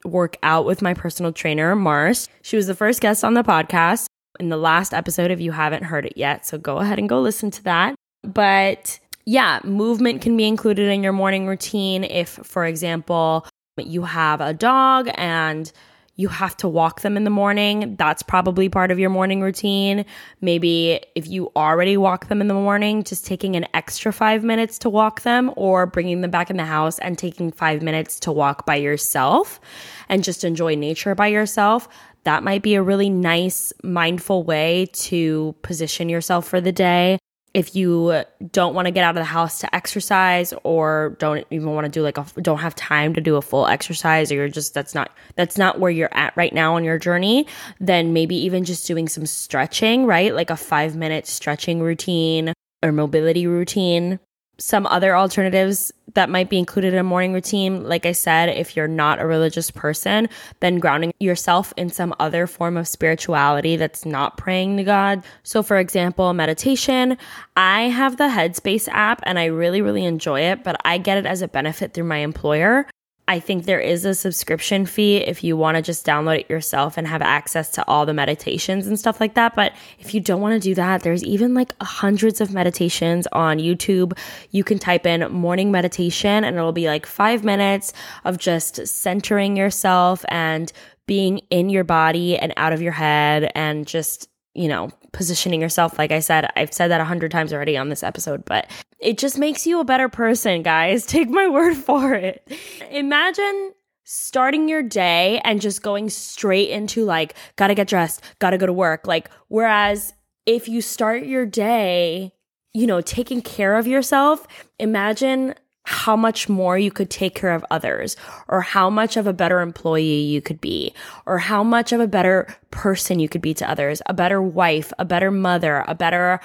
work 0.03 0.37
out 0.43 0.65
with 0.65 0.81
my 0.81 0.93
personal 0.93 1.31
trainer, 1.31 1.75
Mars. 1.75 2.29
She 2.41 2.55
was 2.55 2.67
the 2.67 2.75
first 2.75 3.01
guest 3.01 3.23
on 3.23 3.33
the 3.33 3.43
podcast 3.43 4.05
in 4.39 4.49
the 4.49 4.57
last 4.57 4.93
episode 4.93 5.31
if 5.31 5.39
you 5.39 5.51
haven't 5.51 5.83
heard 5.83 6.05
it 6.05 6.13
yet. 6.15 6.45
So 6.45 6.57
go 6.57 6.77
ahead 6.77 6.99
and 6.99 7.09
go 7.09 7.21
listen 7.21 7.51
to 7.51 7.63
that. 7.63 7.95
But 8.23 8.99
yeah, 9.25 9.59
movement 9.63 10.21
can 10.21 10.37
be 10.37 10.47
included 10.47 10.89
in 10.89 11.03
your 11.03 11.13
morning 11.13 11.47
routine. 11.47 12.03
If, 12.03 12.29
for 12.43 12.65
example, 12.65 13.45
you 13.77 14.03
have 14.03 14.39
a 14.39 14.53
dog 14.53 15.09
and 15.15 15.71
you 16.17 16.29
have 16.29 16.55
to 16.55 16.67
walk 16.67 17.01
them 17.01 17.17
in 17.17 17.25
the 17.25 17.29
morning, 17.29 17.95
that's 17.97 18.23
probably 18.23 18.69
part 18.69 18.89
of 18.89 18.99
your 18.99 19.09
morning 19.09 19.41
routine. 19.41 20.05
Maybe 20.39 21.01
if 21.13 21.27
you 21.27 21.51
already 21.57 21.97
walk 21.97 22.27
them 22.27 22.39
in 22.39 22.47
the 22.47 22.53
morning, 22.53 23.03
just 23.03 23.25
taking 23.25 23.55
an 23.55 23.65
extra 23.73 24.13
five 24.13 24.43
minutes 24.43 24.77
to 24.79 24.89
walk 24.89 25.21
them 25.23 25.51
or 25.57 25.85
bringing 25.85 26.21
them 26.21 26.31
back 26.31 26.49
in 26.49 26.55
the 26.55 26.63
house 26.63 26.99
and 26.99 27.17
taking 27.17 27.51
five 27.51 27.81
minutes 27.81 28.19
to 28.21 28.31
walk 28.31 28.65
by 28.65 28.75
yourself 28.75 29.59
and 30.07 30.23
just 30.23 30.45
enjoy 30.45 30.75
nature 30.75 31.15
by 31.15 31.27
yourself. 31.27 31.89
That 32.23 32.43
might 32.43 32.61
be 32.61 32.75
a 32.75 32.81
really 32.81 33.09
nice, 33.09 33.73
mindful 33.83 34.43
way 34.43 34.87
to 34.93 35.53
position 35.63 36.07
yourself 36.07 36.47
for 36.47 36.61
the 36.61 36.71
day 36.71 37.17
if 37.55 37.73
you 37.73 38.21
don't 38.51 38.75
want 38.75 38.85
to 38.85 38.91
get 38.91 39.05
out 39.05 39.11
of 39.11 39.21
the 39.21 39.23
house 39.23 39.59
to 39.59 39.73
exercise 39.73 40.53
or 40.63 41.15
don't 41.19 41.47
even 41.51 41.73
want 41.73 41.85
to 41.85 41.89
do 41.89 42.03
like 42.03 42.17
a 42.17 42.25
don't 42.41 42.59
have 42.59 42.75
time 42.75 43.13
to 43.13 43.21
do 43.21 43.37
a 43.37 43.41
full 43.41 43.65
exercise 43.65 44.29
or 44.29 44.35
you're 44.35 44.49
just 44.49 44.73
that's 44.73 44.93
not 44.93 45.09
that's 45.35 45.57
not 45.57 45.79
where 45.79 45.89
you're 45.89 46.13
at 46.13 46.35
right 46.35 46.53
now 46.53 46.75
on 46.75 46.83
your 46.83 46.99
journey 46.99 47.47
then 47.79 48.11
maybe 48.11 48.35
even 48.35 48.65
just 48.65 48.85
doing 48.85 49.07
some 49.07 49.25
stretching 49.25 50.05
right? 50.05 50.35
Like 50.35 50.49
a 50.49 50.57
5 50.57 50.97
minute 50.97 51.27
stretching 51.27 51.79
routine 51.79 52.53
or 52.83 52.91
mobility 52.91 53.47
routine 53.47 54.19
some 54.57 54.85
other 54.87 55.15
alternatives 55.15 55.91
that 56.13 56.29
might 56.29 56.49
be 56.49 56.57
included 56.57 56.93
in 56.93 56.99
a 56.99 57.03
morning 57.03 57.33
routine. 57.33 57.83
Like 57.83 58.05
I 58.05 58.13
said, 58.13 58.49
if 58.49 58.75
you're 58.75 58.87
not 58.87 59.19
a 59.19 59.25
religious 59.25 59.69
person, 59.69 60.29
then 60.61 60.79
grounding 60.79 61.13
yourself 61.19 61.73
in 61.77 61.89
some 61.89 62.15
other 62.19 62.47
form 62.47 62.77
of 62.77 62.87
spirituality 62.87 63.75
that's 63.75 64.05
not 64.05 64.37
praying 64.37 64.77
to 64.77 64.83
God. 64.83 65.23
So, 65.43 65.61
for 65.61 65.77
example, 65.77 66.33
meditation. 66.33 67.17
I 67.57 67.83
have 67.83 68.17
the 68.17 68.25
Headspace 68.25 68.87
app 68.89 69.21
and 69.23 69.37
I 69.37 69.45
really, 69.45 69.81
really 69.81 70.05
enjoy 70.05 70.41
it, 70.41 70.63
but 70.63 70.79
I 70.85 70.97
get 70.97 71.17
it 71.17 71.25
as 71.25 71.41
a 71.41 71.47
benefit 71.47 71.93
through 71.93 72.05
my 72.05 72.17
employer. 72.17 72.87
I 73.27 73.39
think 73.39 73.65
there 73.65 73.79
is 73.79 74.05
a 74.05 74.13
subscription 74.13 74.85
fee 74.85 75.17
if 75.17 75.43
you 75.43 75.57
want 75.57 75.77
to 75.77 75.81
just 75.81 76.05
download 76.05 76.41
it 76.41 76.49
yourself 76.49 76.95
and 76.95 77.07
have 77.07 77.23
access 77.23 77.69
to 77.71 77.87
all 77.87 78.05
the 78.05 78.13
meditations 78.13 78.85
and 78.85 78.99
stuff 78.99 79.19
like 79.19 79.33
that. 79.33 79.55
But 79.55 79.73
if 79.99 80.13
you 80.13 80.21
don't 80.21 80.41
want 80.41 80.61
to 80.61 80.69
do 80.69 80.75
that, 80.75 81.01
there's 81.01 81.23
even 81.23 81.55
like 81.55 81.73
hundreds 81.81 82.39
of 82.39 82.53
meditations 82.53 83.27
on 83.31 83.57
YouTube. 83.57 84.15
You 84.51 84.63
can 84.63 84.77
type 84.77 85.07
in 85.07 85.31
morning 85.31 85.71
meditation 85.71 86.43
and 86.43 86.55
it'll 86.55 86.71
be 86.71 86.87
like 86.87 87.07
five 87.07 87.43
minutes 87.43 87.93
of 88.25 88.37
just 88.37 88.85
centering 88.85 89.57
yourself 89.57 90.23
and 90.29 90.71
being 91.07 91.39
in 91.49 91.69
your 91.69 91.83
body 91.83 92.37
and 92.37 92.53
out 92.57 92.73
of 92.73 92.81
your 92.81 92.91
head 92.91 93.51
and 93.55 93.87
just 93.87 94.29
you 94.55 94.69
know, 94.69 94.89
positioning 95.15 95.61
yourself. 95.61 95.97
Like 95.97 96.11
I 96.11 96.19
said, 96.19 96.49
I've 96.55 96.73
said 96.73 96.89
that 96.89 96.99
a 96.99 97.05
hundred 97.05 97.31
times 97.31 97.53
already 97.53 97.77
on 97.77 97.89
this 97.89 98.03
episode, 98.03 98.43
but 98.45 98.69
it 98.99 99.17
just 99.17 99.37
makes 99.37 99.65
you 99.65 99.79
a 99.79 99.85
better 99.85 100.09
person, 100.09 100.61
guys. 100.61 101.05
Take 101.07 101.29
my 101.29 101.47
word 101.47 101.75
for 101.75 102.13
it. 102.13 102.47
Imagine 102.91 103.73
starting 104.03 104.67
your 104.69 104.83
day 104.83 105.41
and 105.43 105.61
just 105.61 105.81
going 105.81 106.09
straight 106.09 106.69
into 106.69 107.05
like, 107.05 107.33
gotta 107.55 107.73
get 107.73 107.87
dressed, 107.87 108.21
gotta 108.39 108.57
go 108.57 108.65
to 108.65 108.73
work. 108.73 109.07
Like, 109.07 109.29
whereas 109.47 110.13
if 110.45 110.67
you 110.67 110.81
start 110.81 111.23
your 111.23 111.45
day, 111.45 112.33
you 112.73 112.85
know, 112.85 112.99
taking 112.99 113.41
care 113.41 113.77
of 113.77 113.87
yourself, 113.87 114.45
imagine 114.79 115.55
how 115.85 116.15
much 116.15 116.49
more 116.49 116.77
you 116.77 116.91
could 116.91 117.09
take 117.09 117.35
care 117.35 117.53
of 117.53 117.65
others, 117.71 118.15
or 118.47 118.61
how 118.61 118.89
much 118.89 119.17
of 119.17 119.27
a 119.27 119.33
better 119.33 119.61
employee 119.61 120.21
you 120.21 120.41
could 120.41 120.59
be, 120.59 120.93
or 121.25 121.37
how 121.37 121.63
much 121.63 121.91
of 121.91 121.99
a 121.99 122.07
better 122.07 122.47
person 122.71 123.19
you 123.19 123.29
could 123.29 123.41
be 123.41 123.53
to 123.53 123.69
others, 123.69 124.01
a 124.07 124.13
better 124.13 124.41
wife, 124.41 124.91
a 124.99 125.05
better 125.05 125.31
mother, 125.31 125.85
a 125.87 125.95
better 125.95 126.39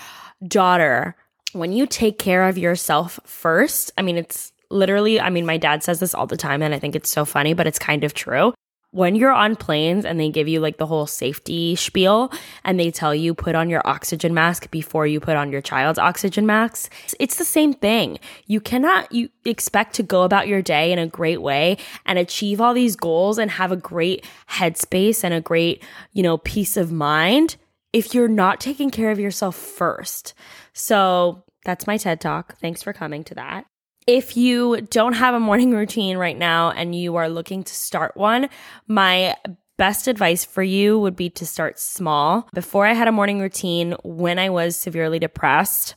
daughter. 0.47 1.17
When 1.53 1.73
you 1.73 1.87
take 1.87 2.19
care 2.19 2.49
of 2.49 2.59
yourself 2.59 3.19
first, 3.25 3.91
I 3.99 4.03
mean, 4.03 4.17
it's 4.17 4.53
literally, 4.71 5.21
I 5.21 5.31
mean, 5.31 5.47
my 5.47 5.57
dad 5.57 5.83
says 5.83 6.01
this 6.01 6.15
all 6.15 6.27
the 6.27 6.37
time, 6.37 6.63
and 6.63 6.75
I 6.75 6.79
think 6.79 6.95
it's 6.95 7.11
so 7.11 7.25
funny, 7.25 7.55
but 7.55 7.67
it's 7.67 7.79
kind 7.79 8.05
of 8.05 8.15
true 8.15 8.55
when 8.93 9.15
you're 9.15 9.33
on 9.33 9.55
planes 9.57 10.05
and 10.05 10.19
they 10.19 10.29
give 10.29 10.49
you 10.49 10.61
like 10.61 10.79
the 10.79 10.87
whole 10.87 11.07
safety 11.07 11.77
spiel 11.77 12.33
and 12.65 12.79
they 12.79 12.91
tell 12.91 13.15
you 13.15 13.35
put 13.35 13.55
on 13.55 13.71
your 13.71 13.83
oxygen 13.85 14.35
mask 14.35 14.71
before 14.71 15.07
you 15.07 15.21
put 15.21 15.37
on 15.37 15.53
your 15.53 15.61
child's 15.61 15.99
oxygen 15.99 16.47
mask 16.47 16.93
it's 17.19 17.37
the 17.37 17.45
same 17.45 17.73
thing. 17.73 18.19
You 18.47 18.61
cannot 18.61 19.11
you 19.13 19.29
expect 19.45 19.95
to 19.95 20.03
go 20.03 20.23
about 20.23 20.49
your 20.49 20.63
day 20.63 20.93
in 20.93 20.99
a 20.99 21.07
great 21.07 21.43
way 21.43 21.79
and 22.07 22.19
achieve 22.19 22.61
all 22.61 22.75
these 22.75 22.97
goals 22.97 23.39
and 23.39 23.51
have 23.51 23.73
a 23.73 23.77
great 23.77 24.25
headspace 24.49 25.23
and 25.25 25.35
a 25.35 25.41
great 25.41 25.83
you 26.13 26.23
know 26.23 26.39
peace 26.39 26.77
of 26.77 26.93
mind 26.93 27.57
if 27.93 28.15
you're 28.15 28.29
not 28.29 28.61
taking 28.61 28.91
care 28.91 29.11
of 29.11 29.19
yourself 29.19 29.57
first. 29.57 30.35
So 30.73 31.45
that's 31.65 31.87
my 31.87 31.97
ted 31.97 32.21
talk. 32.21 32.57
Thanks 32.59 32.83
for 32.83 32.93
coming 32.93 33.25
to 33.25 33.35
that 33.35 33.70
if 34.07 34.37
you 34.37 34.81
don't 34.83 35.15
have 35.15 35.35
a 35.35 35.41
morning 35.41 35.71
routine 35.75 36.17
right 36.17 36.37
now 36.39 36.71
and 36.71 36.95
you 36.95 37.17
are 37.17 37.29
looking 37.29 37.63
to 37.65 37.75
start 37.75 38.17
one, 38.17 38.49
my 38.87 39.37
best 39.77 40.09
advice 40.09 40.45
for 40.45 40.63
you 40.63 40.99
would 40.99 41.17
be 41.17 41.31
to 41.31 41.47
start 41.47 41.79
small. 41.79 42.47
Before 42.53 42.85
I 42.85 42.93
had 42.93 43.09
a 43.09 43.13
morning 43.13 43.41
routine, 43.41 43.97
when 44.05 44.39
I 44.39 44.51
was 44.51 44.77
severely 44.77 45.19
depressed, 45.19 45.95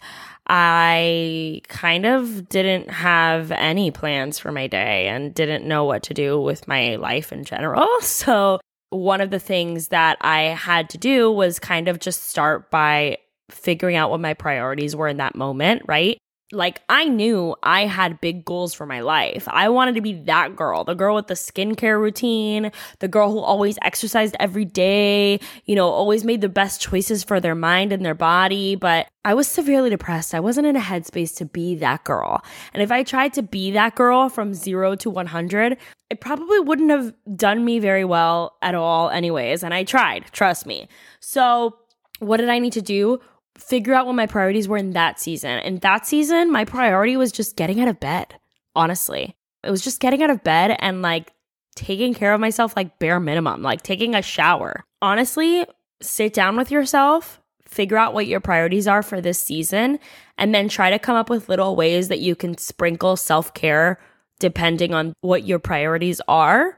I 0.48 1.62
kind 1.68 2.06
of 2.06 2.48
didn't 2.48 2.90
have 2.90 3.52
any 3.52 3.92
plans 3.92 4.40
for 4.40 4.52
my 4.52 4.68
day 4.68 5.08
and 5.08 5.34
didn't 5.34 5.68
know 5.68 5.84
what 5.86 6.04
to 6.04 6.14
do 6.14 6.40
with 6.40 6.68
my 6.68 6.96
life 6.96 7.32
in 7.32 7.44
general. 7.44 7.88
So, 8.02 8.60
one 8.90 9.22
of 9.22 9.32
the 9.32 9.40
things 9.40 9.88
that 9.88 10.18
I 10.22 10.42
had 10.42 10.90
to 10.92 10.98
do 10.98 11.32
was 11.32 11.58
kind 11.60 11.88
of 11.88 12.00
just 12.00 12.24
start 12.24 12.70
by 12.70 13.18
figuring 13.50 13.96
out 13.96 14.12
what 14.12 14.20
my 14.20 14.34
priorities 14.34 14.96
were 14.96 15.08
in 15.08 15.18
that 15.18 15.36
moment, 15.36 15.82
right? 15.88 16.18
Like 16.54 16.82
I 16.90 17.06
knew 17.06 17.56
I 17.64 17.86
had 17.86 18.22
big 18.22 18.46
goals 18.46 18.74
for 18.74 18.86
my 18.86 19.02
life. 19.02 19.48
I 19.50 19.70
wanted 19.70 19.96
to 19.96 20.02
be 20.02 20.14
that 20.24 20.56
girl, 20.56 20.84
the 20.84 20.96
girl 20.96 21.16
with 21.16 21.28
the 21.28 21.34
skincare 21.34 22.00
routine, 22.00 22.72
the 23.00 23.08
girl 23.08 23.32
who 23.32 23.40
always 23.40 23.78
exercised 23.82 24.36
every 24.40 24.66
day, 24.66 25.40
you 25.66 25.76
know, 25.76 25.90
always 25.90 26.24
made 26.24 26.42
the 26.42 26.50
best 26.50 26.82
choices 26.82 27.24
for 27.24 27.40
their 27.40 27.56
mind 27.56 27.92
and 27.92 28.06
their 28.06 28.16
body. 28.16 28.76
But 28.76 29.08
I 29.26 29.34
was 29.34 29.48
severely 29.48 29.90
depressed. 29.90 30.36
I 30.36 30.40
wasn't 30.40 30.68
in 30.68 30.76
a 30.76 30.82
headspace 30.82 31.36
to 31.38 31.46
be 31.46 31.76
that 31.76 32.04
girl. 32.04 32.44
And 32.74 32.84
if 32.84 32.92
I 32.92 33.04
tried 33.04 33.34
to 33.34 33.42
be 33.42 33.72
that 33.72 33.96
girl 33.96 34.30
from 34.30 34.54
zero 34.54 34.96
to 34.98 35.10
100, 35.10 35.78
it 36.10 36.22
probably 36.22 36.60
wouldn't 36.60 36.92
have 36.92 37.14
done 37.36 37.66
me 37.66 37.80
very 37.80 38.06
well 38.06 38.58
at 38.62 38.76
all, 38.76 39.10
anyways. 39.10 39.64
And 39.64 39.74
I 39.74 39.84
tried, 39.84 40.26
trust 40.32 40.66
me. 40.66 40.88
So, 41.20 41.78
what 42.20 42.38
did 42.38 42.50
I 42.50 42.60
need 42.60 42.74
to 42.74 42.82
do? 42.82 43.20
Figure 43.58 43.94
out 43.94 44.06
what 44.06 44.16
my 44.16 44.26
priorities 44.26 44.68
were 44.68 44.78
in 44.78 44.92
that 44.92 45.20
season. 45.20 45.60
In 45.60 45.80
that 45.80 46.06
season, 46.06 46.52
my 46.52 46.66
priority 46.66 47.18
was 47.18 47.32
just 47.32 47.56
getting 47.56 47.82
out 47.82 47.88
of 47.88 48.00
bed, 48.00 48.36
honestly. 48.76 49.36
It 49.64 49.72
was 49.72 49.82
just 49.82 50.00
getting 50.00 50.22
out 50.24 50.30
of 50.30 50.44
bed 50.44 50.76
and 50.80 51.02
like 51.02 51.32
taking 51.76 52.14
care 52.14 52.34
of 52.34 52.42
myself, 52.42 52.76
like 52.76 53.00
bare 53.00 53.20
minimum, 53.20 53.62
like 53.62 53.82
taking 53.82 54.16
a 54.16 54.22
shower. 54.22 54.84
Honestly, 55.02 55.66
sit 56.02 56.34
down 56.34 56.58
with 56.58 56.72
yourself, 56.72 57.42
figure 57.68 57.98
out 57.98 58.14
what 58.14 58.28
your 58.28 58.40
priorities 58.40 58.88
are 58.88 59.04
for 59.04 59.22
this 59.22 59.40
season, 59.40 60.00
and 60.38 60.54
then 60.54 60.68
try 60.68 60.90
to 60.90 61.00
come 61.00 61.16
up 61.16 61.30
with 61.30 61.50
little 61.50 61.76
ways 61.76 62.08
that 62.10 62.20
you 62.20 62.36
can 62.36 62.58
sprinkle 62.58 63.16
self 63.16 63.54
care 63.54 64.00
depending 64.40 64.94
on 64.94 65.14
what 65.22 65.46
your 65.46 65.60
priorities 65.60 66.20
are 66.28 66.78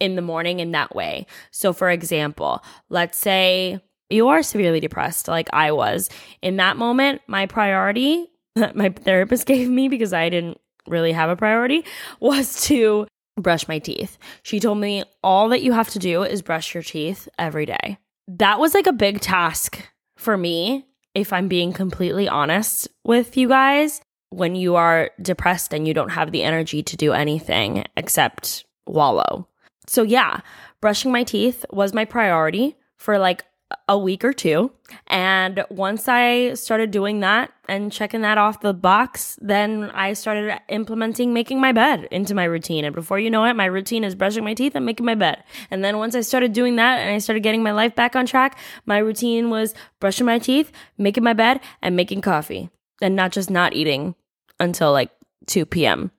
in 0.00 0.16
the 0.16 0.22
morning 0.22 0.60
in 0.60 0.72
that 0.72 0.94
way. 0.94 1.26
So, 1.50 1.72
for 1.72 1.88
example, 1.88 2.62
let's 2.90 3.16
say 3.16 3.80
you 4.10 4.28
are 4.28 4.42
severely 4.42 4.80
depressed 4.80 5.28
like 5.28 5.48
I 5.52 5.72
was. 5.72 6.08
In 6.42 6.56
that 6.56 6.76
moment, 6.76 7.22
my 7.26 7.46
priority 7.46 8.30
that 8.56 8.76
my 8.76 8.90
therapist 8.90 9.46
gave 9.46 9.68
me 9.68 9.88
because 9.88 10.12
I 10.12 10.28
didn't 10.28 10.58
really 10.86 11.12
have 11.12 11.30
a 11.30 11.36
priority 11.36 11.84
was 12.20 12.62
to 12.66 13.06
brush 13.36 13.68
my 13.68 13.78
teeth. 13.78 14.18
She 14.42 14.60
told 14.60 14.78
me 14.78 15.04
all 15.22 15.48
that 15.50 15.62
you 15.62 15.72
have 15.72 15.90
to 15.90 15.98
do 15.98 16.22
is 16.22 16.42
brush 16.42 16.74
your 16.74 16.82
teeth 16.82 17.28
every 17.38 17.66
day. 17.66 17.98
That 18.28 18.58
was 18.58 18.74
like 18.74 18.86
a 18.86 18.92
big 18.92 19.20
task 19.20 19.86
for 20.16 20.36
me, 20.36 20.86
if 21.14 21.32
I'm 21.32 21.48
being 21.48 21.72
completely 21.72 22.28
honest 22.28 22.88
with 23.04 23.36
you 23.36 23.48
guys. 23.48 24.00
When 24.30 24.56
you 24.56 24.74
are 24.74 25.10
depressed 25.22 25.72
and 25.72 25.86
you 25.86 25.94
don't 25.94 26.10
have 26.10 26.32
the 26.32 26.42
energy 26.42 26.82
to 26.82 26.96
do 26.96 27.12
anything 27.12 27.84
except 27.96 28.64
wallow. 28.86 29.48
So, 29.86 30.02
yeah, 30.02 30.40
brushing 30.80 31.12
my 31.12 31.22
teeth 31.22 31.64
was 31.70 31.94
my 31.94 32.04
priority 32.04 32.76
for 32.96 33.18
like 33.18 33.44
a 33.88 33.98
week 33.98 34.24
or 34.24 34.32
two. 34.32 34.72
And 35.08 35.64
once 35.70 36.08
I 36.08 36.54
started 36.54 36.90
doing 36.90 37.20
that 37.20 37.52
and 37.68 37.90
checking 37.90 38.20
that 38.20 38.38
off 38.38 38.60
the 38.60 38.72
box, 38.72 39.38
then 39.40 39.90
I 39.90 40.12
started 40.12 40.60
implementing 40.68 41.32
making 41.32 41.60
my 41.60 41.72
bed 41.72 42.06
into 42.10 42.34
my 42.34 42.44
routine. 42.44 42.84
And 42.84 42.94
before 42.94 43.18
you 43.18 43.30
know 43.30 43.44
it, 43.44 43.54
my 43.54 43.64
routine 43.64 44.04
is 44.04 44.14
brushing 44.14 44.44
my 44.44 44.54
teeth 44.54 44.74
and 44.74 44.86
making 44.86 45.06
my 45.06 45.14
bed. 45.14 45.42
And 45.70 45.84
then 45.84 45.98
once 45.98 46.14
I 46.14 46.20
started 46.20 46.52
doing 46.52 46.76
that 46.76 47.00
and 47.00 47.10
I 47.10 47.18
started 47.18 47.40
getting 47.40 47.62
my 47.62 47.72
life 47.72 47.94
back 47.94 48.14
on 48.14 48.26
track, 48.26 48.58
my 48.86 48.98
routine 48.98 49.50
was 49.50 49.74
brushing 50.00 50.26
my 50.26 50.38
teeth, 50.38 50.70
making 50.96 51.24
my 51.24 51.32
bed, 51.32 51.60
and 51.82 51.96
making 51.96 52.20
coffee. 52.20 52.70
And 53.02 53.14
not 53.14 53.32
just 53.32 53.50
not 53.50 53.74
eating 53.74 54.14
until 54.58 54.92
like 54.92 55.10
2 55.46 55.66
p.m. 55.66 56.10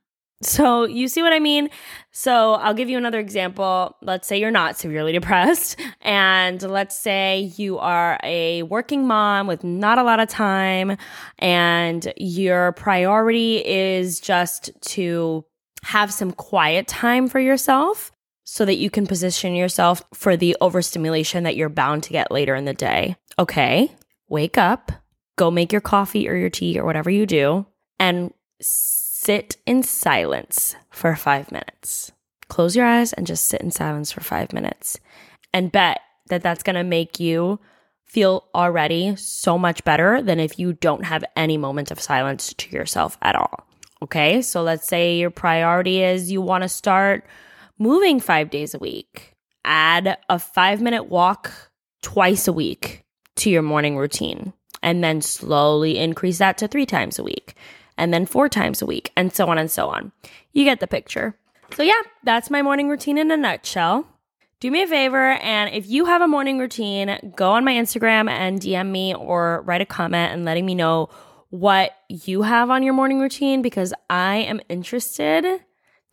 So, 0.44 0.86
you 0.86 1.08
see 1.08 1.24
what 1.24 1.34
I 1.34 1.40
mean? 1.40 1.70
So, 2.12 2.54
I'll 2.54 2.76
give 2.76 2.90
you 2.90 2.98
another 2.98 3.20
example. 3.20 3.96
Let's 4.04 4.28
say 4.28 4.40
you're 4.40 4.52
not 4.52 4.78
severely 4.78 5.12
depressed, 5.20 5.80
and 6.02 6.62
let's 6.62 6.96
say 6.96 7.52
you 7.58 7.80
are 7.80 8.20
a 8.24 8.64
working 8.64 9.08
mom 9.08 9.48
with 9.48 9.64
not 9.64 9.98
a 9.98 10.04
lot 10.04 10.20
of 10.20 10.30
time, 10.30 10.98
and 11.40 12.14
your 12.18 12.74
priority 12.74 13.66
is 13.66 14.20
just 14.20 14.70
to 14.82 15.44
have 15.84 16.14
some 16.14 16.32
quiet 16.32 16.88
time 16.88 17.28
for 17.28 17.40
yourself 17.40 18.12
so 18.44 18.64
that 18.64 18.78
you 18.78 18.90
can 18.90 19.08
position 19.08 19.56
yourself 19.56 20.04
for 20.14 20.38
the 20.38 20.56
overstimulation 20.62 21.44
that 21.44 21.56
you're 21.56 21.68
bound 21.68 22.04
to 22.04 22.12
get 22.12 22.32
later 22.32 22.56
in 22.56 22.66
the 22.66 22.74
day. 22.74 23.16
Okay, 23.40 23.92
wake 24.30 24.58
up, 24.58 24.92
go 25.36 25.50
make 25.50 25.72
your 25.72 25.82
coffee 25.82 26.30
or 26.30 26.36
your 26.36 26.50
tea 26.50 26.80
or 26.80 26.86
whatever 26.86 27.10
you 27.10 27.26
do, 27.26 27.66
and 28.00 28.34
sit 29.28 29.58
in 29.66 29.84
silence 29.84 30.78
for 30.90 31.14
five 31.14 31.52
minutes. 31.52 32.14
Close 32.48 32.78
your 32.78 32.86
eyes 32.86 33.12
and 33.12 33.28
just 33.28 33.44
sit 33.44 33.60
in 33.60 33.72
silence 33.72 34.10
for 34.10 34.22
five 34.22 34.54
minutes 34.54 35.02
and 35.54 35.70
bet 35.70 36.00
that 36.28 36.42
that's 36.42 36.64
going 36.64 36.78
to 36.78 36.84
make 36.86 37.20
you 37.20 37.60
feel 38.06 38.46
already 38.56 39.18
so 39.18 39.58
much 39.58 39.84
better 39.84 40.22
than 40.22 40.40
if 40.40 40.58
you 40.58 40.72
don't 40.72 41.04
have 41.04 41.26
any 41.36 41.58
moment 41.58 41.92
of 41.92 42.00
silence 42.00 42.54
to 42.54 42.74
yourself 42.74 43.18
at 43.22 43.36
all. 43.36 43.68
Okay, 44.02 44.42
so 44.42 44.64
let's 44.64 44.88
say 44.88 45.18
your 45.18 45.30
priority 45.30 46.02
is 46.02 46.32
you 46.32 46.42
want 46.42 46.62
to 46.62 46.70
start 46.70 47.26
moving 47.78 48.22
five 48.22 48.50
days 48.50 48.74
a 48.74 48.80
week. 48.80 49.34
Add 49.66 50.18
a 50.30 50.40
five 50.40 50.82
minute 50.82 51.10
walk 51.10 51.52
twice 52.02 52.48
a 52.48 52.54
week 52.54 53.04
to 53.36 53.50
your 53.50 53.62
morning 53.62 53.98
routine, 53.98 54.54
and 54.82 55.04
then 55.04 55.22
slowly 55.22 55.98
increase 55.98 56.38
that 56.38 56.58
to 56.60 56.70
three 56.70 56.86
times 56.86 57.20
a 57.20 57.24
week 57.24 57.58
and 57.98 58.14
then 58.14 58.26
four 58.26 58.50
times 58.50 58.82
a 58.82 58.86
week, 58.86 59.12
and 59.16 59.34
so 59.34 59.48
on 59.48 59.58
and 59.58 59.70
so 59.72 59.90
on. 59.90 60.12
You 60.54 60.64
get 60.64 60.80
the 60.80 60.88
picture. 60.88 61.38
So, 61.76 61.84
yeah, 61.84 62.02
that's 62.24 62.50
my 62.50 62.62
morning 62.62 62.90
routine 62.90 63.18
in 63.18 63.32
a 63.32 63.38
nutshell. 63.38 64.08
Do 64.60 64.72
me 64.72 64.82
a 64.82 64.88
favor, 64.88 65.34
and 65.34 65.74
if 65.74 65.88
you 65.88 66.06
have 66.06 66.22
a 66.22 66.28
morning 66.28 66.58
routine, 66.58 67.34
go 67.36 67.52
on 67.52 67.64
my 67.64 67.74
Instagram 67.74 68.30
and 68.30 68.60
DM 68.60 68.90
me 68.90 69.14
or 69.14 69.62
write 69.66 69.82
a 69.82 69.86
comment 69.86 70.34
and 70.34 70.46
letting 70.46 70.66
me 70.66 70.74
know 70.74 71.10
what 71.50 71.92
you 72.10 72.42
have 72.42 72.70
on 72.70 72.84
your 72.84 72.94
morning 72.94 73.20
routine 73.20 73.62
because 73.62 73.94
I 74.10 74.38
am 74.38 74.60
interested 74.70 75.62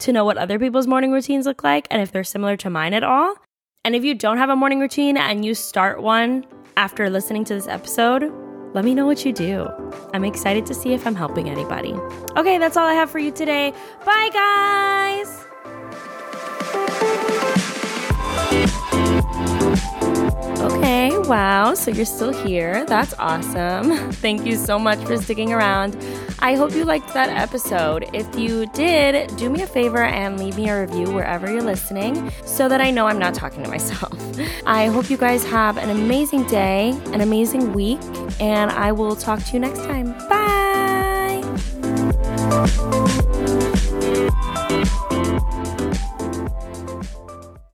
to 0.01 0.13
know 0.13 0.25
what 0.25 0.37
other 0.37 0.59
people's 0.59 0.87
morning 0.87 1.13
routines 1.13 1.47
look 1.47 1.65
like 1.65 1.87
and 1.91 2.03
if 2.03 2.13
they're 2.13 2.25
similar 2.25 2.57
to 2.59 2.71
mine 2.71 2.95
at 2.95 3.03
all. 3.03 3.35
And 3.85 3.95
if 3.95 4.05
you 4.05 4.15
don't 4.15 4.39
have 4.39 4.51
a 4.51 4.57
morning 4.57 4.81
routine 4.81 5.17
and 5.17 5.45
you 5.45 5.55
start 5.55 6.03
one 6.03 6.47
after 6.77 7.11
listening 7.11 7.45
to 7.45 7.55
this 7.55 7.69
episode, 7.69 8.33
let 8.75 8.85
me 8.85 8.93
know 8.95 9.07
what 9.07 9.25
you 9.25 9.33
do. 9.33 9.69
I'm 10.13 10.25
excited 10.25 10.67
to 10.67 10.75
see 10.75 10.93
if 10.93 11.07
I'm 11.07 11.15
helping 11.15 11.49
anybody. 11.49 11.95
Okay, 12.37 12.59
that's 12.59 12.77
all 12.77 12.87
I 12.87 12.95
have 12.95 13.09
for 13.09 13.21
you 13.21 13.31
today. 13.31 13.73
Bye, 14.05 14.31
guys. 14.33 15.45
Okay, 20.61 21.04
wow. 21.29 21.75
So 21.75 21.91
you're 21.91 22.05
still 22.05 22.33
here. 22.33 22.85
That's 22.87 23.15
awesome. 23.19 24.13
Thank 24.13 24.47
you 24.47 24.57
so 24.57 24.79
much 24.79 24.99
for 25.01 25.17
sticking 25.17 25.53
around. 25.53 25.97
I 26.39 26.55
hope 26.57 26.73
you 26.73 26.85
liked 26.85 27.13
that 27.15 27.31
episode. 27.31 28.09
If 28.13 28.39
you 28.39 28.67
did, 28.67 29.35
do 29.37 29.51
me 29.51 29.63
a 29.63 29.67
favor 29.67 30.03
and 30.03 30.39
leave 30.39 30.57
me 30.57 30.69
a 30.69 30.81
review 30.81 31.11
wherever 31.13 31.51
you're 31.51 31.63
listening 31.63 32.31
so 32.45 32.69
that 32.69 32.81
I 32.81 32.91
know 32.91 33.07
I'm 33.07 33.19
not 33.19 33.35
talking 33.35 33.63
to 33.63 33.69
myself. 33.69 34.13
I 34.67 34.87
hope 34.87 35.11
you 35.11 35.17
guys 35.17 35.45
have 35.45 35.79
an 35.79 35.91
amazing 35.91 36.45
day, 36.45 36.91
an 37.07 37.21
amazing 37.21 37.73
week, 37.73 38.01
and 38.41 38.71
I 38.71 38.93
will 38.93 39.17
talk 39.17 39.43
to 39.45 39.53
you 39.53 39.61
next 39.61 39.81
time. 39.81 40.13
Bye. 40.29 40.94